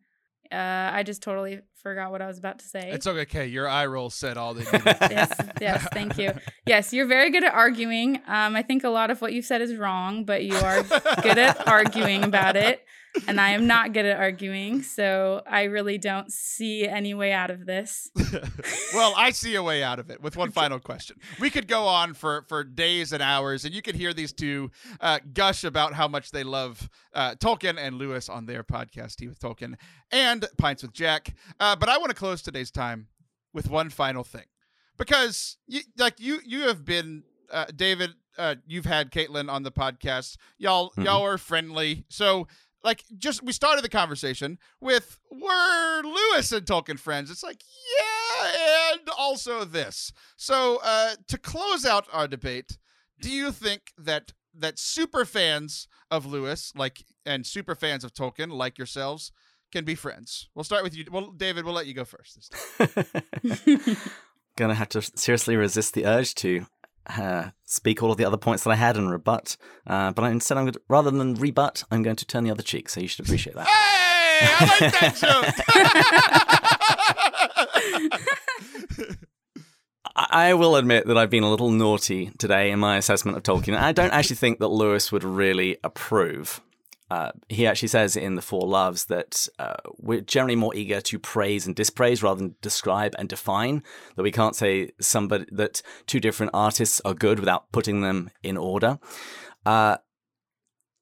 [0.51, 2.91] uh, I just totally forgot what I was about to say.
[2.91, 3.47] It's okay.
[3.47, 4.81] Your eye roll said all needed.
[4.83, 5.31] yes,
[5.61, 6.31] yes, thank you.
[6.65, 8.17] Yes, you're very good at arguing.
[8.27, 10.83] Um, I think a lot of what you've said is wrong, but you are
[11.21, 12.83] good at arguing about it
[13.27, 17.49] and I am not good at arguing, so I really don't see any way out
[17.49, 18.09] of this.
[18.93, 21.17] well, I see a way out of it with one final question.
[21.39, 24.71] We could go on for for days and hours, and you could hear these two
[25.01, 29.27] uh, gush about how much they love uh, Tolkien and Lewis on their podcast, Tea
[29.27, 29.75] with Tolkien
[30.11, 31.35] and Pints with Jack.
[31.59, 33.07] Uh, but I want to close today's time
[33.53, 34.45] with one final thing,
[34.97, 38.11] because you, like you you have been uh, David.
[38.37, 40.37] Uh, you've had Caitlin on the podcast.
[40.57, 41.01] Y'all, mm-hmm.
[41.01, 42.05] y'all are friendly.
[42.07, 42.47] So
[42.83, 47.29] like just we started the conversation with were Lewis and Tolkien friends.
[47.29, 47.61] It's like
[47.99, 50.13] yeah, and also this.
[50.37, 52.77] So uh, to close out our debate,
[53.21, 58.51] do you think that that super fans of Lewis, like and super fans of Tolkien,
[58.51, 59.31] like yourselves,
[59.71, 60.49] can be friends?
[60.55, 61.05] We'll start with you.
[61.11, 62.53] Well, David, we'll let you go first.
[64.55, 66.65] Gonna have to seriously resist the urge to
[67.17, 69.57] uh, speak all of the other points that I had and rebut.
[69.85, 72.63] Uh, but instead, I'm going to, rather than rebut, I'm going to turn the other
[72.63, 72.89] cheek.
[72.89, 73.67] So you should appreciate that.
[73.67, 75.15] Hey, I like that
[79.07, 79.15] joke.
[80.15, 83.77] I will admit that I've been a little naughty today in my assessment of Tolkien.
[83.77, 86.61] I don't actually think that Lewis would really approve.
[87.09, 91.19] Uh, he actually says in The Four Loves that uh, we're generally more eager to
[91.19, 93.83] praise and dispraise rather than describe and define.
[94.15, 98.57] That we can't say somebody that two different artists are good without putting them in
[98.57, 98.99] order.
[99.65, 99.97] Uh,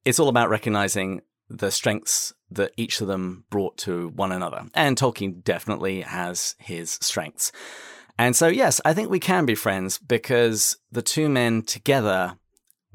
[0.05, 4.97] it's all about recognizing the strengths that each of them brought to one another, and
[4.97, 7.51] Tolkien definitely has his strengths.
[8.17, 12.37] And so, yes, I think we can be friends because the two men together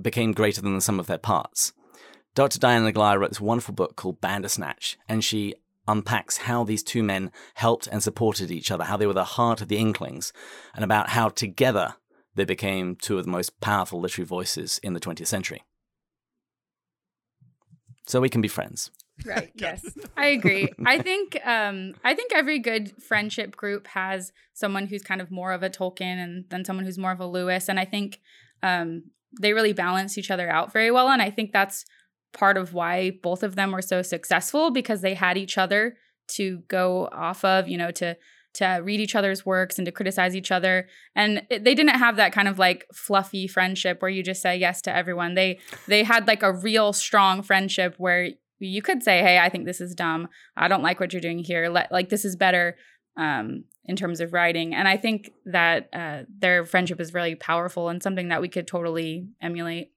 [0.00, 1.72] became greater than the sum of their parts.
[2.35, 2.59] Dr.
[2.59, 5.55] Diana Glyer wrote this wonderful book called Bandersnatch, and she
[5.87, 9.61] unpacks how these two men helped and supported each other, how they were the heart
[9.61, 10.33] of the Inklings,
[10.74, 11.95] and about how together
[12.35, 15.62] they became two of the most powerful literary voices in the 20th century.
[18.07, 18.91] So we can be friends.
[19.24, 19.51] Right.
[19.57, 19.85] yes.
[20.16, 20.68] I agree.
[20.85, 25.53] I think um I think every good friendship group has someone who's kind of more
[25.53, 28.20] of a Tolkien and then someone who's more of a Lewis and I think
[28.62, 29.05] um
[29.41, 31.85] they really balance each other out very well and I think that's
[32.33, 35.97] part of why both of them were so successful because they had each other
[36.28, 38.16] to go off of, you know, to
[38.55, 40.87] to read each other's works and to criticize each other.
[41.16, 44.57] And it, they didn't have that kind of like fluffy friendship where you just say
[44.57, 45.35] yes to everyone.
[45.35, 45.59] They
[45.89, 49.80] they had like a real strong friendship where you could say, "Hey, I think this
[49.80, 50.28] is dumb.
[50.57, 51.68] I don't like what you're doing here.
[51.68, 52.76] Let, like this is better."
[53.14, 57.89] Um, in terms of writing, and I think that uh, their friendship is really powerful
[57.89, 59.91] and something that we could totally emulate.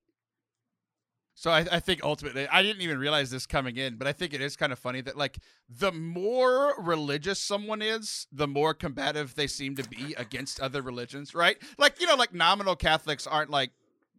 [1.37, 4.33] So I, I, think ultimately, I didn't even realize this coming in, but I think
[4.33, 5.37] it is kind of funny that like
[5.69, 11.35] the more religious someone is, the more combative they seem to be against other religions,
[11.35, 11.57] right?
[11.77, 13.71] Like you know, like nominal Catholics aren't like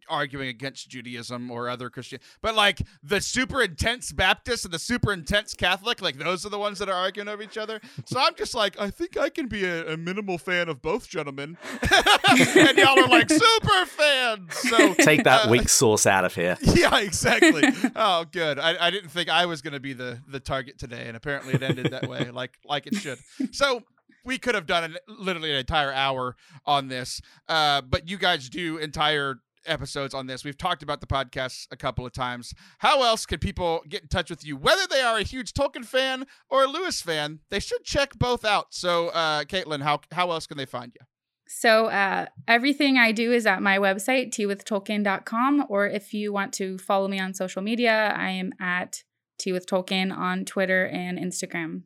[0.09, 5.11] arguing against Judaism or other Christian, but like the super intense Baptist and the super
[5.11, 7.81] intense Catholic, like those are the ones that are arguing over each other.
[8.05, 11.07] So I'm just like, I think I can be a, a minimal fan of both
[11.09, 11.57] gentlemen,
[11.91, 14.53] and y'all are like super fans.
[14.55, 16.57] So take that uh, weak sauce out of here.
[16.77, 17.63] Yeah, exactly.
[17.95, 18.59] oh, good.
[18.59, 21.53] I, I didn't think I was going to be the the target today, and apparently
[21.55, 23.17] it ended that way, like like it should.
[23.51, 23.81] So
[24.27, 26.35] we could have done an, literally an entire hour
[26.65, 30.43] on this, uh, but you guys do entire episodes on this.
[30.43, 32.53] We've talked about the podcast a couple of times.
[32.79, 34.57] How else can people get in touch with you?
[34.57, 38.45] Whether they are a huge Tolkien fan or a Lewis fan, they should check both
[38.45, 38.73] out.
[38.73, 41.05] So, uh, Caitlin, how how else can they find you?
[41.47, 45.65] So uh, everything I do is at my website, teawithtolkien.com.
[45.69, 49.03] Or if you want to follow me on social media, I am at
[49.41, 51.83] teawithtolkien on Twitter and Instagram.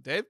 [0.00, 0.24] Dave?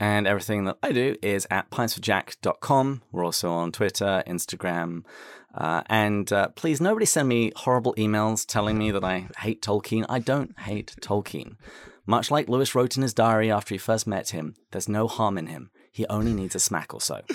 [0.00, 3.02] And everything that I do is at pintsforjack.com.
[3.12, 5.04] We're also on Twitter, Instagram.
[5.54, 10.06] Uh, and uh, please, nobody send me horrible emails telling me that I hate Tolkien.
[10.08, 11.56] I don't hate Tolkien.
[12.06, 15.38] Much like Lewis wrote in his diary after he first met him, there's no harm
[15.38, 15.70] in him.
[15.92, 17.20] He only needs a smack or so.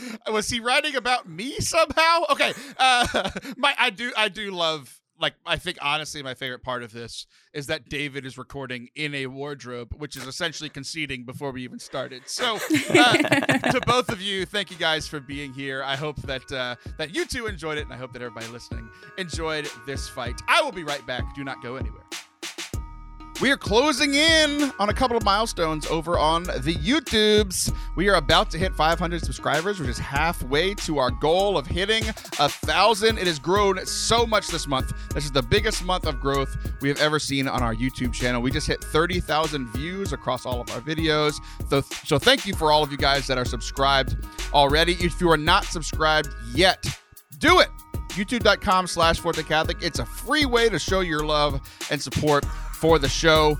[0.28, 2.24] Was he writing about me somehow?
[2.30, 6.82] Okay, uh, my I do I do love like I think honestly my favorite part
[6.82, 11.52] of this is that David is recording in a wardrobe, which is essentially conceding before
[11.52, 12.24] we even started.
[12.26, 12.58] So
[12.90, 13.12] uh,
[13.70, 15.82] to both of you, thank you guys for being here.
[15.84, 18.90] I hope that uh, that you two enjoyed it, and I hope that everybody listening
[19.16, 20.40] enjoyed this fight.
[20.48, 21.34] I will be right back.
[21.34, 22.02] Do not go anywhere.
[23.42, 27.74] We are closing in on a couple of milestones over on the YouTubes.
[27.96, 32.04] We are about to hit 500 subscribers, which is halfway to our goal of hitting
[32.38, 33.18] a thousand.
[33.18, 34.92] It has grown so much this month.
[35.12, 38.40] This is the biggest month of growth we have ever seen on our YouTube channel.
[38.40, 41.40] We just hit 30,000 views across all of our videos.
[41.68, 44.24] So, so thank you for all of you guys that are subscribed
[44.54, 44.92] already.
[45.00, 46.86] If you are not subscribed yet,
[47.38, 47.70] do it
[48.10, 51.58] youtube.com slash catholic it's a free way to show your love
[51.90, 52.44] and support
[52.82, 53.56] for the show.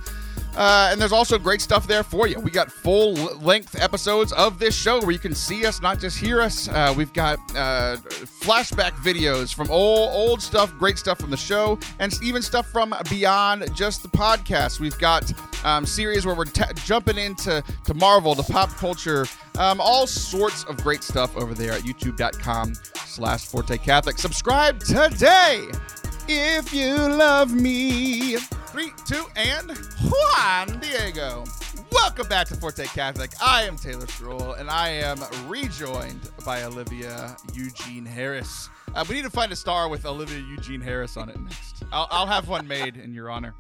[0.57, 2.39] Uh, and there's also great stuff there for you.
[2.41, 6.18] We got full length episodes of this show where you can see us, not just
[6.18, 6.68] hear us.
[6.68, 7.97] Uh, we've got uh,
[8.43, 12.95] flashback videos from old old stuff, great stuff from the show, and even stuff from
[13.09, 14.81] beyond just the podcast.
[14.81, 15.33] We've got
[15.64, 19.25] um, series where we're t- jumping into to Marvel, to pop culture,
[19.57, 24.18] um, all sorts of great stuff over there at youtube.com/slash Forte Catholic.
[24.18, 25.68] Subscribe today
[26.29, 28.37] if you love me.
[28.66, 31.45] Three, two, and Juan Diego.
[31.91, 33.31] Welcome back to Forte Catholic.
[33.43, 38.68] I am Taylor Schroll, and I am rejoined by Olivia Eugene Harris.
[38.95, 41.85] Uh, we need to find a star with Olivia Eugene Harris on it next.
[41.93, 43.55] I'll, I'll have one made in your honor.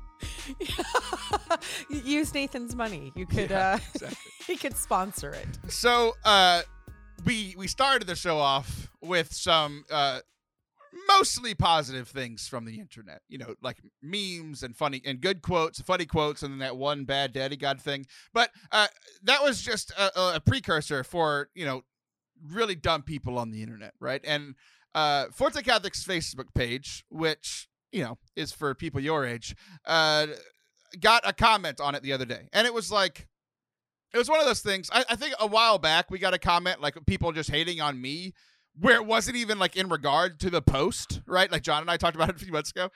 [1.90, 3.12] Use Nathan's money.
[3.16, 4.18] You could yeah, uh exactly.
[4.46, 5.48] he could sponsor it.
[5.68, 6.62] So uh
[7.24, 10.20] we we started the show off with some uh
[11.08, 13.22] mostly positive things from the internet.
[13.28, 17.04] You know, like memes and funny and good quotes, funny quotes, and then that one
[17.04, 18.06] bad daddy god thing.
[18.32, 18.88] But uh,
[19.22, 21.82] that was just a, a, precursor for you know
[22.46, 24.20] really dumb people on the internet, right?
[24.24, 24.54] And
[24.94, 29.54] uh, Forte Catholic's Facebook page, which you know is for people your age,
[29.86, 30.26] uh,
[31.00, 33.28] got a comment on it the other day, and it was like.
[34.14, 34.90] It was one of those things.
[34.92, 37.98] I, I think a while back we got a comment like people just hating on
[37.98, 38.34] me
[38.78, 41.50] where it wasn't even like in regard to the post, right?
[41.50, 42.90] Like John and I talked about it a few months ago.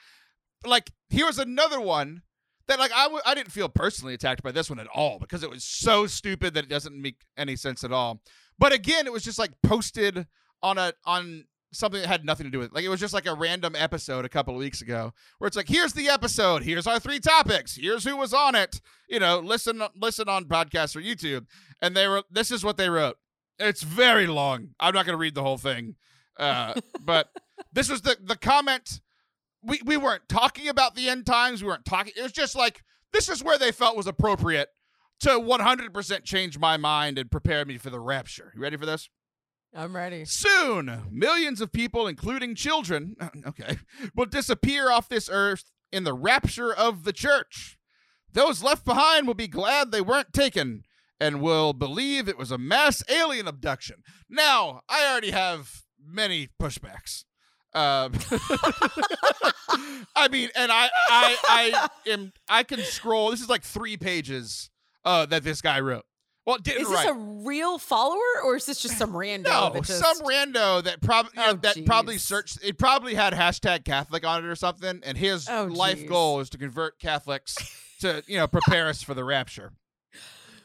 [0.64, 2.22] Like here was another one
[2.68, 5.42] that like I w- I didn't feel personally attacked by this one at all because
[5.42, 8.20] it was so stupid that it doesn't make any sense at all.
[8.58, 10.26] But again, it was just like posted
[10.62, 12.74] on a on something that had nothing to do with it.
[12.74, 15.56] Like it was just like a random episode a couple of weeks ago where it's
[15.56, 18.80] like, here's the episode, here's our three topics, here's who was on it.
[19.08, 21.46] You know, listen listen on podcast or YouTube.
[21.80, 23.16] And they were this is what they wrote.
[23.58, 24.70] It's very long.
[24.78, 25.96] I'm not gonna read the whole thing.
[26.38, 27.28] Uh, but
[27.72, 29.00] this was the the comment.
[29.62, 31.62] We we weren't talking about the end times.
[31.62, 32.12] We weren't talking.
[32.16, 32.82] It was just like
[33.12, 34.68] this is where they felt was appropriate
[35.20, 38.52] to 100% change my mind and prepare me for the rapture.
[38.54, 39.08] You ready for this?
[39.74, 40.24] I'm ready.
[40.24, 43.14] Soon, millions of people, including children,
[43.46, 43.78] okay,
[44.14, 47.78] will disappear off this earth in the rapture of the church.
[48.32, 50.84] Those left behind will be glad they weren't taken
[51.20, 54.02] and will believe it was a mass alien abduction.
[54.28, 57.24] Now, I already have many pushbacks.
[57.74, 58.12] Um,
[60.16, 61.36] I mean, and I, I,
[62.06, 63.30] I am, I can scroll.
[63.30, 64.70] This is like three pages
[65.04, 66.04] uh, that this guy wrote.
[66.46, 67.08] Well, didn't Is this write.
[67.10, 69.44] a real follower or is this just some rando?
[69.44, 72.58] No, that just- some rando that probably Oh, that probably searched.
[72.62, 76.48] It probably had hashtag Catholic on it or something, and his Oh, life goal is
[76.50, 77.56] to convert Catholics
[78.00, 79.72] to you know prepare us for the rapture.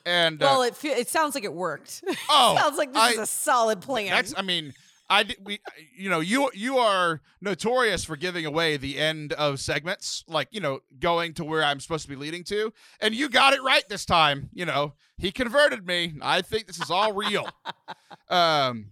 [0.05, 2.03] And uh, Well, it fe- it sounds like it worked.
[2.29, 4.09] oh, sounds like this I- is a solid plan.
[4.09, 4.73] that's I mean.
[5.09, 5.59] I we
[5.97, 10.61] you know you you are notorious for giving away the end of segments like you
[10.61, 12.71] know going to where I'm supposed to be leading to
[13.01, 16.79] and you got it right this time you know he converted me I think this
[16.79, 17.45] is all real
[18.29, 18.91] um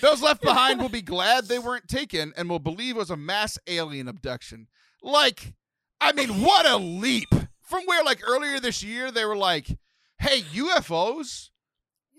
[0.00, 3.16] those left behind will be glad they weren't taken and will believe it was a
[3.16, 4.68] mass alien abduction
[5.02, 5.54] like
[6.00, 9.66] I mean what a leap from where like earlier this year they were like
[10.20, 11.48] hey UFOs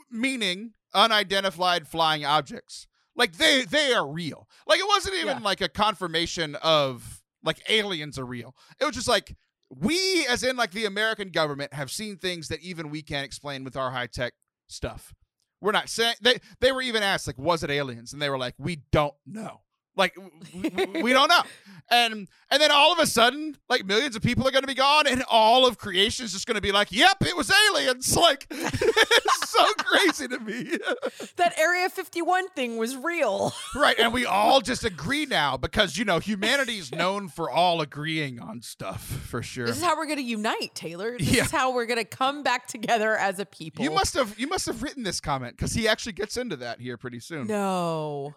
[0.10, 2.88] meaning unidentified flying objects.
[3.16, 4.48] Like they they are real.
[4.68, 5.44] Like it wasn't even Yeah.
[5.44, 8.56] like a confirmation of like aliens are real.
[8.80, 9.36] It was just like
[9.70, 13.64] we as in like the american government have seen things that even we can't explain
[13.64, 14.34] with our high-tech
[14.68, 15.14] stuff.
[15.62, 18.12] We're not saying they they were even asked like was it aliens?
[18.14, 19.62] And they were like we don't know
[19.96, 20.16] like
[20.54, 21.42] we, we- don't know
[21.90, 24.74] and and then all of a sudden like millions of people are going to be
[24.74, 28.16] gone and all of creation is just going to be like yep it was aliens
[28.18, 30.64] like it's so crazy to me
[31.36, 33.54] that Area 51 thing was real.
[33.76, 38.40] right and we all just agree now because you know humanity's known for all agreeing
[38.40, 41.18] on stuff for sure This is how we're going to unite, Taylor.
[41.18, 41.44] This Yeah.
[41.46, 43.84] is how we're going to come back together as a people.
[43.84, 46.80] you must have you must have written this comment because he actually gets into that
[46.80, 48.34] here pretty soon No.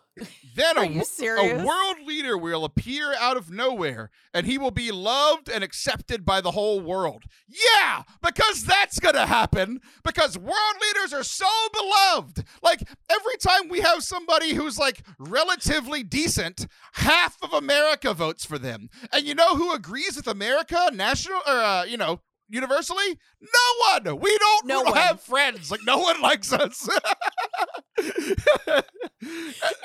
[0.54, 1.60] Then Are a, you serious?
[1.60, 6.24] a world leader will appear out of nowhere and he will be loved and accepted
[6.24, 7.24] by the whole world.
[7.48, 12.44] Yeah because that's gonna happen because world leaders are so beloved.
[12.62, 18.58] Like every time we have somebody who's like relatively decent half of america votes for
[18.58, 18.88] them.
[19.12, 20.90] And you know who agrees with america?
[20.92, 22.20] National or uh, you know
[22.54, 24.96] universally no one we don't, No we don't one.
[24.96, 26.88] have friends like no one likes us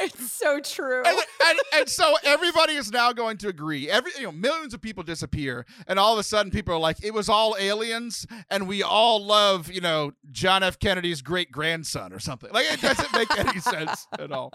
[0.01, 1.03] It's so true.
[1.05, 3.89] and, and, and so everybody is now going to agree.
[3.89, 7.03] Every you know, millions of people disappear, and all of a sudden, people are like,
[7.03, 10.79] "It was all aliens," and we all love, you know, John F.
[10.79, 12.49] Kennedy's great grandson or something.
[12.51, 14.51] Like it doesn't make any sense at all.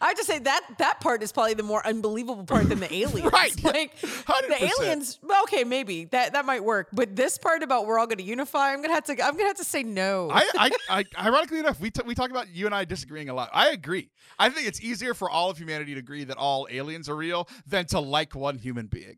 [0.00, 2.92] I have to say that that part is probably the more unbelievable part than the
[3.02, 3.32] aliens.
[3.32, 3.52] Right.
[3.76, 4.80] Like the 100%.
[4.80, 5.18] aliens.
[5.44, 8.72] Okay, maybe that that might work, but this part about we're all going to unify,
[8.72, 9.12] I'm gonna have to.
[9.12, 10.30] I'm gonna have to say no.
[10.30, 10.70] I, I,
[11.18, 13.50] I, ironically enough, we, t- we talk about you and I disagreeing a lot.
[13.52, 14.10] I agree.
[14.38, 17.48] I think it's easier for all of humanity to agree that all aliens are real
[17.66, 19.16] than to like one human being.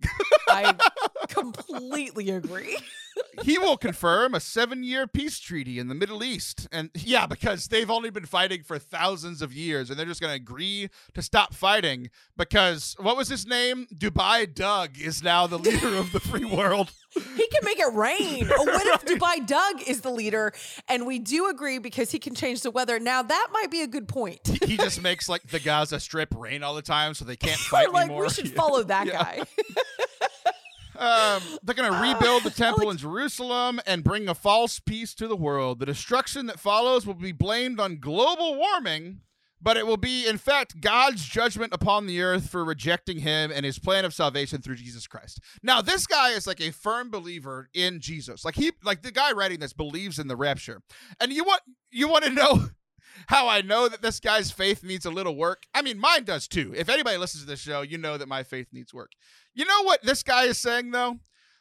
[0.48, 0.74] I
[1.28, 2.76] completely agree.
[3.42, 6.68] He will confirm a seven year peace treaty in the Middle East.
[6.72, 10.30] And yeah, because they've only been fighting for thousands of years and they're just going
[10.32, 13.86] to agree to stop fighting because what was his name?
[13.94, 16.92] Dubai Doug is now the leader of the free world.
[17.14, 18.48] He can make it rain.
[18.52, 20.52] Oh, what if Dubai Doug is the leader
[20.88, 22.98] and we do agree because he can change the weather?
[23.00, 24.40] Now that might be a good point.
[24.64, 27.78] He just makes like the Gaza Strip rain all the time so they can't We're
[27.78, 28.24] fight like, anymore.
[28.24, 29.22] we should follow that Yeah.
[29.22, 29.42] guy.
[30.98, 35.14] Um, they're going to rebuild the temple like- in Jerusalem and bring a false peace
[35.14, 35.78] to the world.
[35.78, 39.20] The destruction that follows will be blamed on global warming,
[39.60, 43.64] but it will be, in fact, God's judgment upon the earth for rejecting him and
[43.64, 45.40] his plan of salvation through Jesus Christ.
[45.62, 48.44] Now, this guy is like a firm believer in Jesus.
[48.44, 50.80] Like he like the guy writing this believes in the rapture.
[51.20, 52.68] And you want you want to know
[53.26, 55.64] how I know that this guy's faith needs a little work?
[55.74, 56.72] I mean, mine does too.
[56.76, 59.12] If anybody listens to this show, you know that my faith needs work.
[59.54, 61.18] You know what this guy is saying though?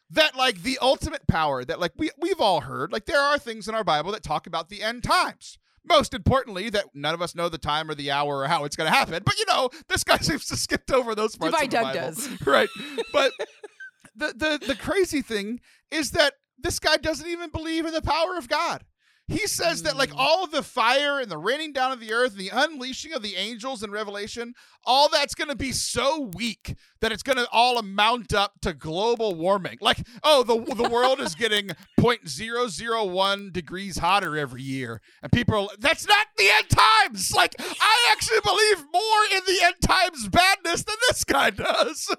[0.09, 3.67] That like the ultimate power that like we we've all heard, like there are things
[3.67, 5.57] in our Bible that talk about the end times.
[5.83, 8.75] Most importantly, that none of us know the time or the hour or how it's
[8.75, 9.23] going to happen.
[9.25, 11.59] But you know, this guy seems to skipped over those parts.
[11.59, 11.99] The Doug Bible.
[11.99, 12.29] does.
[12.45, 12.69] right?
[13.11, 13.31] But
[14.15, 15.59] the the the crazy thing
[15.91, 18.83] is that this guy doesn't even believe in the power of God.
[19.29, 22.31] He says that like all of the fire and the raining down of the earth
[22.31, 24.53] and the unleashing of the angels in Revelation,
[24.85, 28.73] all that's going to be so weak that it's going to all amount up to
[28.73, 29.79] global warming.
[29.81, 35.67] Like, oh, the the world is getting 0.001 degrees hotter every year, and people are,
[35.77, 37.33] that's not the end times.
[37.35, 42.15] Like, I actually believe more in the end times badness than this guy does.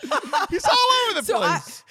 [0.50, 1.84] He's all over the So I- place.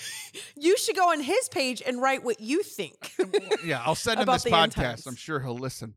[0.56, 3.14] You should go on his page and write what you think.
[3.66, 4.74] yeah, I'll send him this podcast.
[4.74, 5.08] times.
[5.08, 5.96] I'm sure he'll listen.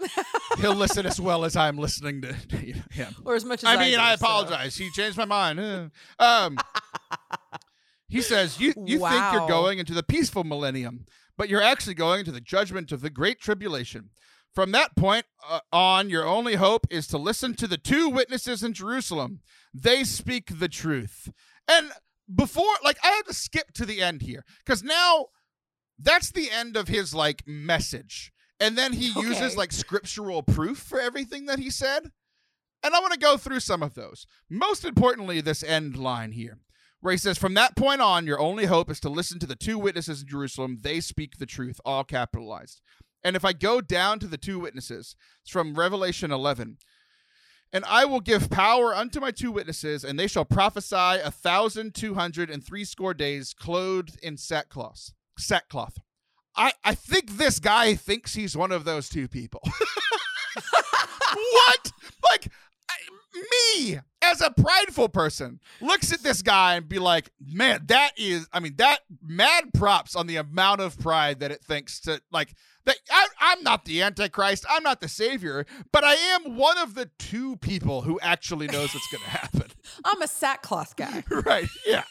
[0.60, 3.14] he'll listen as well as I'm listening to him.
[3.24, 4.24] or as much as I I, mean, I so.
[4.24, 4.76] apologize.
[4.76, 5.90] He changed my mind.
[6.18, 6.58] Um,
[8.08, 11.06] he says you you think you're going into the peaceful millennium,
[11.36, 14.10] but you're actually going into the judgment of the great tribulation.
[14.54, 18.62] From that point uh, on, your only hope is to listen to the two witnesses
[18.62, 19.40] in Jerusalem.
[19.72, 21.30] They speak the truth.
[21.66, 21.90] And
[22.34, 25.26] before, like, I had to skip to the end here because now
[25.98, 28.32] that's the end of his like message.
[28.60, 32.10] And then he uses like scriptural proof for everything that he said.
[32.84, 34.26] And I want to go through some of those.
[34.48, 36.58] Most importantly, this end line here,
[37.00, 39.56] where he says, From that point on, your only hope is to listen to the
[39.56, 40.78] two witnesses in Jerusalem.
[40.82, 42.80] They speak the truth, all capitalized.
[43.24, 46.78] And if I go down to the two witnesses, it's from Revelation 11.
[47.72, 51.94] And I will give power unto my two witnesses, and they shall prophesy a thousand
[51.94, 55.12] two hundred and three score days, clothed in sackcloth.
[55.38, 55.98] Sackcloth.
[56.54, 59.60] I, I think this guy thinks he's one of those two people.
[61.34, 61.92] what?
[62.22, 62.48] Like
[62.90, 62.94] I,
[63.34, 68.48] me as a prideful person looks at this guy and be like, man, that is.
[68.52, 72.54] I mean, that mad props on the amount of pride that it thinks to like
[72.84, 72.96] that.
[73.10, 74.64] I, I'm not the Antichrist.
[74.68, 78.94] I'm not the Savior, but I am one of the two people who actually knows
[78.94, 79.70] what's going to happen.
[80.04, 81.24] I'm a sackcloth guy.
[81.44, 81.68] right?
[81.86, 82.04] Yeah.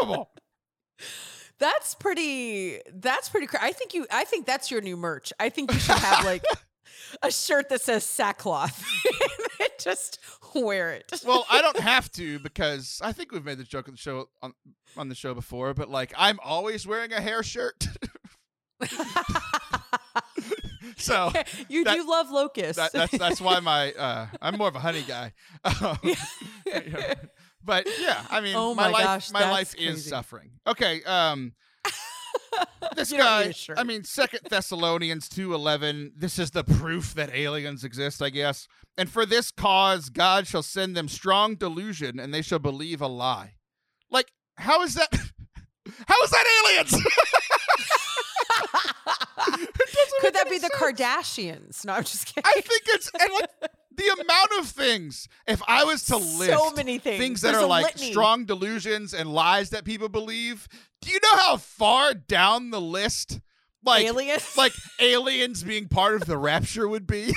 [0.00, 0.30] Unbelievable.
[1.58, 2.80] That's pretty.
[2.92, 3.46] That's pretty.
[3.46, 4.06] Cra- I think you.
[4.10, 5.32] I think that's your new merch.
[5.38, 6.42] I think you should have like
[7.22, 8.84] a shirt that says sackcloth.
[9.60, 10.18] and just
[10.54, 11.10] wear it.
[11.26, 14.28] well, I don't have to because I think we've made the joke on the show
[14.42, 14.54] on
[14.96, 17.86] on the show before, but like I'm always wearing a hair shirt.
[20.96, 21.32] so
[21.68, 22.76] you that- do love locusts.
[22.76, 25.32] that, that's that's why my uh, I'm more of a honey guy.
[25.64, 25.98] Um,
[27.64, 30.50] but yeah, I mean, Oh my, my life gosh, my that's life is suffering.
[30.66, 31.52] Okay, um.
[32.96, 33.52] This You guy.
[33.76, 36.12] I mean, Second Thessalonians two eleven.
[36.16, 38.68] This is the proof that aliens exist, I guess.
[38.98, 43.06] And for this cause, God shall send them strong delusion, and they shall believe a
[43.06, 43.54] lie.
[44.10, 45.08] Like, how is that?
[46.06, 46.92] How is that aliens?
[50.20, 50.70] Could that be the.
[50.70, 51.84] Kardashians?
[51.84, 52.44] No, I'm just kidding.
[52.46, 53.50] I think it's and like
[53.96, 55.28] the amount of things.
[55.46, 57.18] If I was to list so many things.
[57.18, 58.10] things that There's are like litany.
[58.10, 60.68] strong delusions and lies that people believe,
[61.00, 63.40] do you know how far down the list
[63.84, 64.54] like aliens.
[64.56, 67.34] like aliens being part of the rapture would be?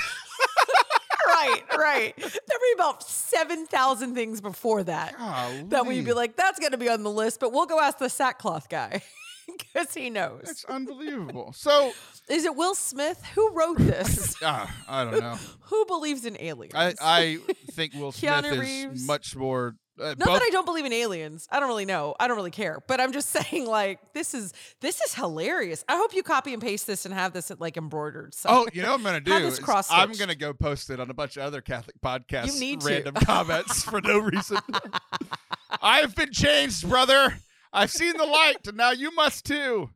[1.26, 2.14] right, right.
[2.16, 5.14] There'd be about seven thousand things before that
[5.70, 7.40] that we'd be like, that's going to be on the list.
[7.40, 9.02] But we'll go ask the sackcloth guy
[9.58, 10.42] because he knows.
[10.44, 11.52] It's unbelievable.
[11.54, 11.92] So
[12.28, 14.40] Is it Will Smith who wrote this?
[14.42, 15.36] uh, I don't know.
[15.60, 16.74] who believes in aliens?
[16.74, 17.38] I, I
[17.72, 19.06] think Will Smith Keanu is Reeves.
[19.06, 19.76] much more.
[19.98, 21.48] Uh, Not both, that I don't believe in aliens.
[21.50, 22.14] I don't really know.
[22.20, 22.82] I don't really care.
[22.86, 25.84] But I'm just saying, like, this is this is hilarious.
[25.88, 28.34] I hope you copy and paste this and have this at like embroidered.
[28.34, 28.64] somewhere.
[28.66, 29.32] Oh, you know what I'm gonna do?
[29.34, 29.58] Is
[29.90, 32.52] I'm gonna go post it on a bunch of other Catholic podcasts.
[32.52, 32.88] You need to.
[32.88, 34.58] random comments for no reason.
[35.80, 37.38] I've been changed, brother.
[37.76, 39.90] I've seen the light, and now you must too.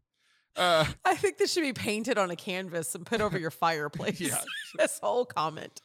[0.54, 4.20] Uh, I think this should be painted on a canvas and put over your fireplace.
[4.20, 4.38] Yeah.
[4.76, 5.80] this whole comment.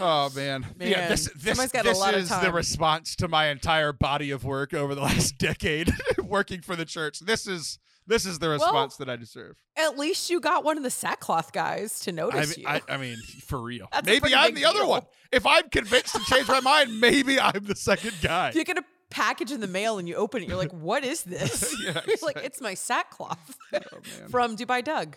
[0.00, 1.08] oh man, yeah.
[1.08, 5.38] This this, this is the response to my entire body of work over the last
[5.38, 5.92] decade
[6.22, 7.20] working for the church.
[7.20, 7.78] This is
[8.08, 9.56] this is the response that I deserve.
[9.76, 12.72] At least you got one of the sackcloth guys to I notice mean, you.
[12.72, 13.86] I, I mean, for real.
[13.92, 15.02] That's maybe I'm the other one.
[15.30, 18.50] If I'm convinced to change my mind, maybe I'm the second guy.
[18.54, 21.74] you a package in the mail and you open it, you're like, "What is this?"
[21.82, 23.80] Yeah, you're like, "It's my sackcloth Oh,
[24.30, 25.16] from Dubai Doug."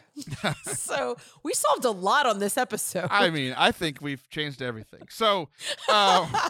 [0.64, 3.08] so we solved a lot on this episode.
[3.12, 5.04] I mean, I think we've changed everything.
[5.10, 5.50] So,
[5.90, 6.50] uh,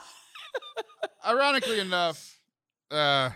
[1.28, 2.40] ironically enough,
[2.90, 3.32] uh,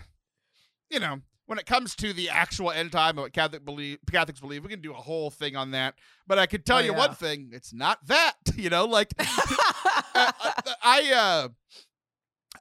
[0.90, 4.40] you know, when it comes to the actual end time and what Catholic believe, Catholics
[4.40, 5.94] believe, we can do a whole thing on that.
[6.26, 6.98] But I can tell Oh, you yeah.
[6.98, 8.34] one thing: it's not that.
[8.56, 10.32] You know, like uh,
[10.82, 11.48] I, uh,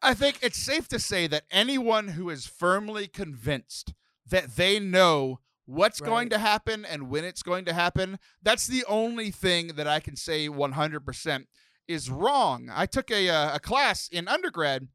[0.01, 3.93] I think it's safe to say that anyone who is firmly convinced
[4.27, 8.85] that they know what's going to happen and when it's going to happen, that's the
[8.87, 11.45] only thing that I can say 100%
[11.87, 12.69] is wrong.
[12.73, 14.87] I took a, uh, a class in undergrad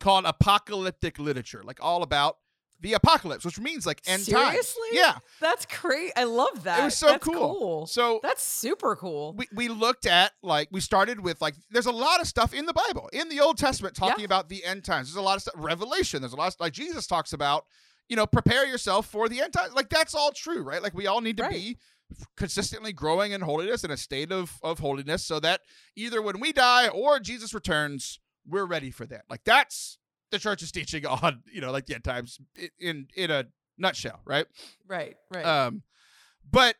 [0.00, 2.36] called apocalyptic literature, like all about
[2.82, 4.50] the apocalypse, which means like end times.
[4.50, 4.88] Seriously?
[4.92, 5.14] Yeah.
[5.40, 6.12] That's great.
[6.16, 6.80] I love that.
[6.80, 7.86] It was so That's cool.
[7.86, 9.34] So That's super cool.
[9.34, 12.66] we, we looked at like we started with like there's a lot of stuff in
[12.66, 14.26] the Bible in the Old Testament talking Yeah.
[14.26, 15.08] about the end times.
[15.08, 16.20] There's a lot of stuff Revelation.
[16.20, 17.64] There's a lot of, like Jesus talks about
[18.08, 19.72] you know prepare yourself for the end times.
[19.74, 20.82] Like that's all true, right?
[20.82, 21.52] Like we all need to Right.
[21.52, 21.78] be
[22.36, 25.60] consistently growing in holiness in a state of of holiness so that
[25.96, 29.22] either when we die or Jesus returns, we're ready for that.
[29.30, 29.98] Like that's
[30.32, 32.40] the church is teaching on you know like the end times
[32.80, 33.44] in in a
[33.78, 34.46] nutshell, right?
[34.88, 35.44] Right, right.
[35.44, 35.82] Um,
[36.50, 36.74] but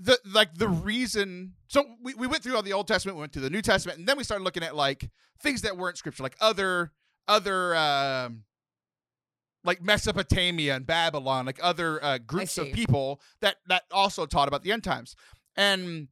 [0.00, 3.32] the like the reason so we, we went through all the Old Testament, we went
[3.32, 5.08] through the New Testament, and then we started looking at like
[5.40, 6.92] things that weren't scripture, like other
[7.28, 8.42] other um
[9.64, 14.62] like Mesopotamia and Babylon, like other uh, groups of people that that also taught about
[14.62, 15.14] the end times.
[15.56, 16.08] And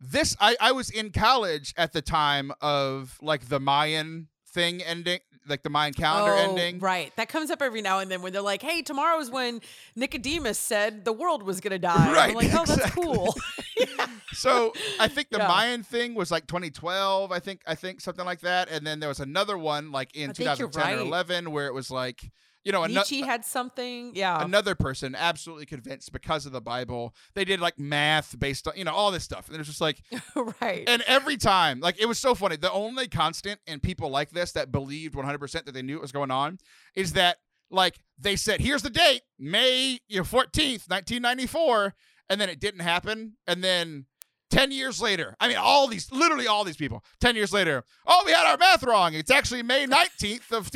[0.00, 5.20] this I, I was in college at the time of like the Mayan thing ending,
[5.48, 6.78] like the Mayan calendar oh, ending.
[6.80, 7.14] Right.
[7.16, 9.60] That comes up every now and then when they're like, hey, tomorrow's when
[9.96, 12.12] Nicodemus said the world was going to die.
[12.12, 13.04] Right, I'm like, oh, that's exactly.
[13.04, 13.34] cool.
[14.32, 15.48] So I think the Yeah.
[15.48, 17.32] Mayan thing was like 2012.
[17.32, 18.70] I think I think something like that.
[18.70, 21.66] And then there was another one like in I think you're 2010 or 11 where
[21.66, 22.30] it was like
[22.64, 24.12] you know Nietzsche had something.
[24.14, 24.44] Yeah.
[24.44, 27.14] another person absolutely convinced because of the Bible.
[27.34, 29.80] They did like math based on you know all this stuff, and it was just
[29.80, 30.02] like
[30.60, 30.84] right.
[30.86, 32.56] and every time like it was so funny.
[32.56, 36.02] The only constant in people like this that believed 100 percent that they knew what
[36.02, 36.58] was going on
[36.94, 37.38] is that
[37.70, 41.94] like they said here's the date May you know 14th 1994,
[42.28, 44.06] and then it didn't happen, and then.
[44.50, 48.24] 10 years later, I mean, all these, literally all these people, 10 years later, oh,
[48.26, 49.14] we had our math wrong.
[49.14, 50.66] It's actually May 19th of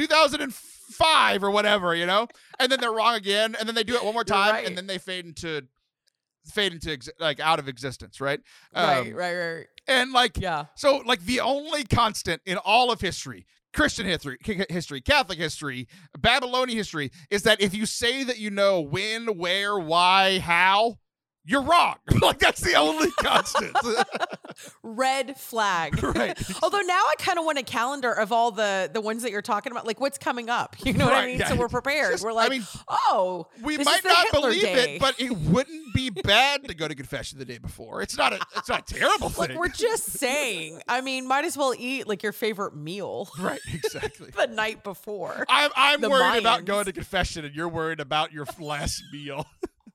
[0.89, 2.28] 2005 or whatever, you know?
[2.59, 3.57] And then they're wrong again.
[3.59, 4.55] And then they do it one more time.
[4.55, 4.66] right.
[4.66, 5.62] And then they fade into,
[6.47, 8.41] fade into, ex- like, out of existence, right?
[8.74, 9.66] right, Um, right, right.
[9.87, 10.66] And like, Yeah.
[10.76, 16.76] so like the only constant in all of history, Christian history, history, Catholic history, Babylonian
[16.78, 20.99] history, is that if you say that you know when, where, why, how,
[21.47, 21.97] you're wrong.
[22.22, 23.76] like that's the only constant.
[24.82, 26.03] Red flag.
[26.16, 26.38] right.
[26.62, 29.42] Although now I kind of want a calendar of all the the ones that you're
[29.42, 30.76] talking about, like what's coming up.
[30.84, 31.40] You know what I mean?
[31.40, 31.49] yeah.
[31.49, 32.12] So we're prepared.
[32.12, 34.95] Just- we're I like, mean, oh, We might not Hitler believe day.
[34.97, 38.03] it, but it wouldn't be bad to go to confession the day before.
[38.03, 39.59] It's not a it's not a terrible like thing.
[39.59, 40.80] we're just saying.
[40.88, 44.30] I mean, might as well eat like your favorite meal right, exactly.
[44.30, 45.45] the night before.
[45.49, 49.47] I'm I'm worried about going to confession and you're worried about your last meal.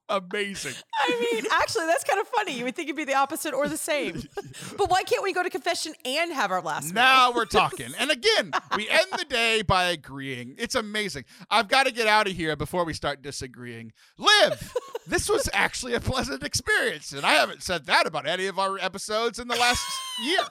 [0.09, 0.73] Amazing.
[0.99, 2.57] I mean, actually, that's kind of funny.
[2.57, 4.23] You would think it'd be the opposite or the same.
[4.77, 6.95] But why can't we go to confession and have our last meal?
[6.95, 7.89] Now we're talking.
[7.99, 10.55] And again, we end the day by agreeing.
[10.57, 11.25] It's amazing.
[11.49, 13.91] I've got to get out of here before we start disagreeing.
[14.17, 14.73] Liv,
[15.07, 17.11] this was actually a pleasant experience.
[17.11, 19.83] And I haven't said that about any of our episodes in the last
[20.23, 20.45] year.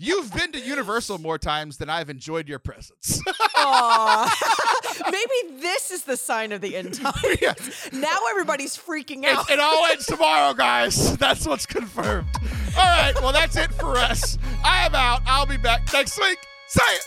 [0.00, 3.20] You've been to Universal more times than I've enjoyed your presence.
[5.10, 7.12] Maybe this is the sign of the end time.
[7.42, 7.54] Yeah.
[7.92, 9.50] Now everybody's freaking It, out.
[9.50, 11.16] it all ends tomorrow, guys.
[11.16, 12.28] That's what's confirmed.
[12.76, 13.12] All right.
[13.20, 14.38] Well, that's it for us.
[14.64, 15.20] I am out.
[15.26, 16.38] I'll be back next week.
[16.68, 17.02] Say it.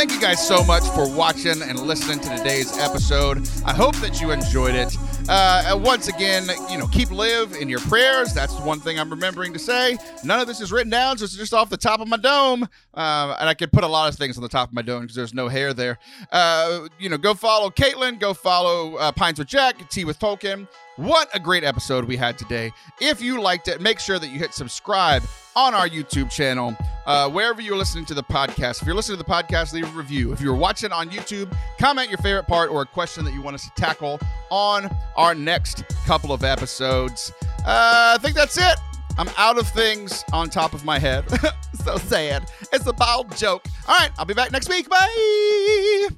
[0.00, 3.46] Thank you guys so much for watching and listening to today's episode.
[3.66, 4.96] I hope that you enjoyed it.
[5.28, 8.32] Uh, once again, you know, keep Liv in your prayers.
[8.32, 9.98] That's the one thing I'm remembering to say.
[10.24, 12.62] None of this is written down, so it's just off the top of my dome.
[12.94, 15.02] Um, and I could put a lot of things on the top of my dome
[15.02, 15.98] because there's no hair there.
[16.32, 18.18] Uh, you know, go follow Caitlin.
[18.18, 20.66] Go follow uh, Pints with Jack, Tea with Tolkien.
[20.96, 22.72] What a great episode we had today.
[23.00, 25.22] If you liked it, make sure that you hit subscribe
[25.56, 26.76] on our YouTube channel,
[27.06, 28.82] uh, wherever you're listening to the podcast.
[28.82, 30.32] If you're listening to the podcast, leave a review.
[30.32, 33.54] If you're watching on YouTube, comment your favorite part or a question that you want
[33.54, 34.20] us to tackle
[34.50, 37.32] on our next couple of episodes.
[37.60, 38.78] Uh, I think that's it.
[39.18, 41.24] I'm out of things on top of my head.
[41.84, 42.50] so sad.
[42.72, 43.64] It's a bald joke.
[43.88, 44.88] All right, I'll be back next week.
[44.88, 46.08] Bye.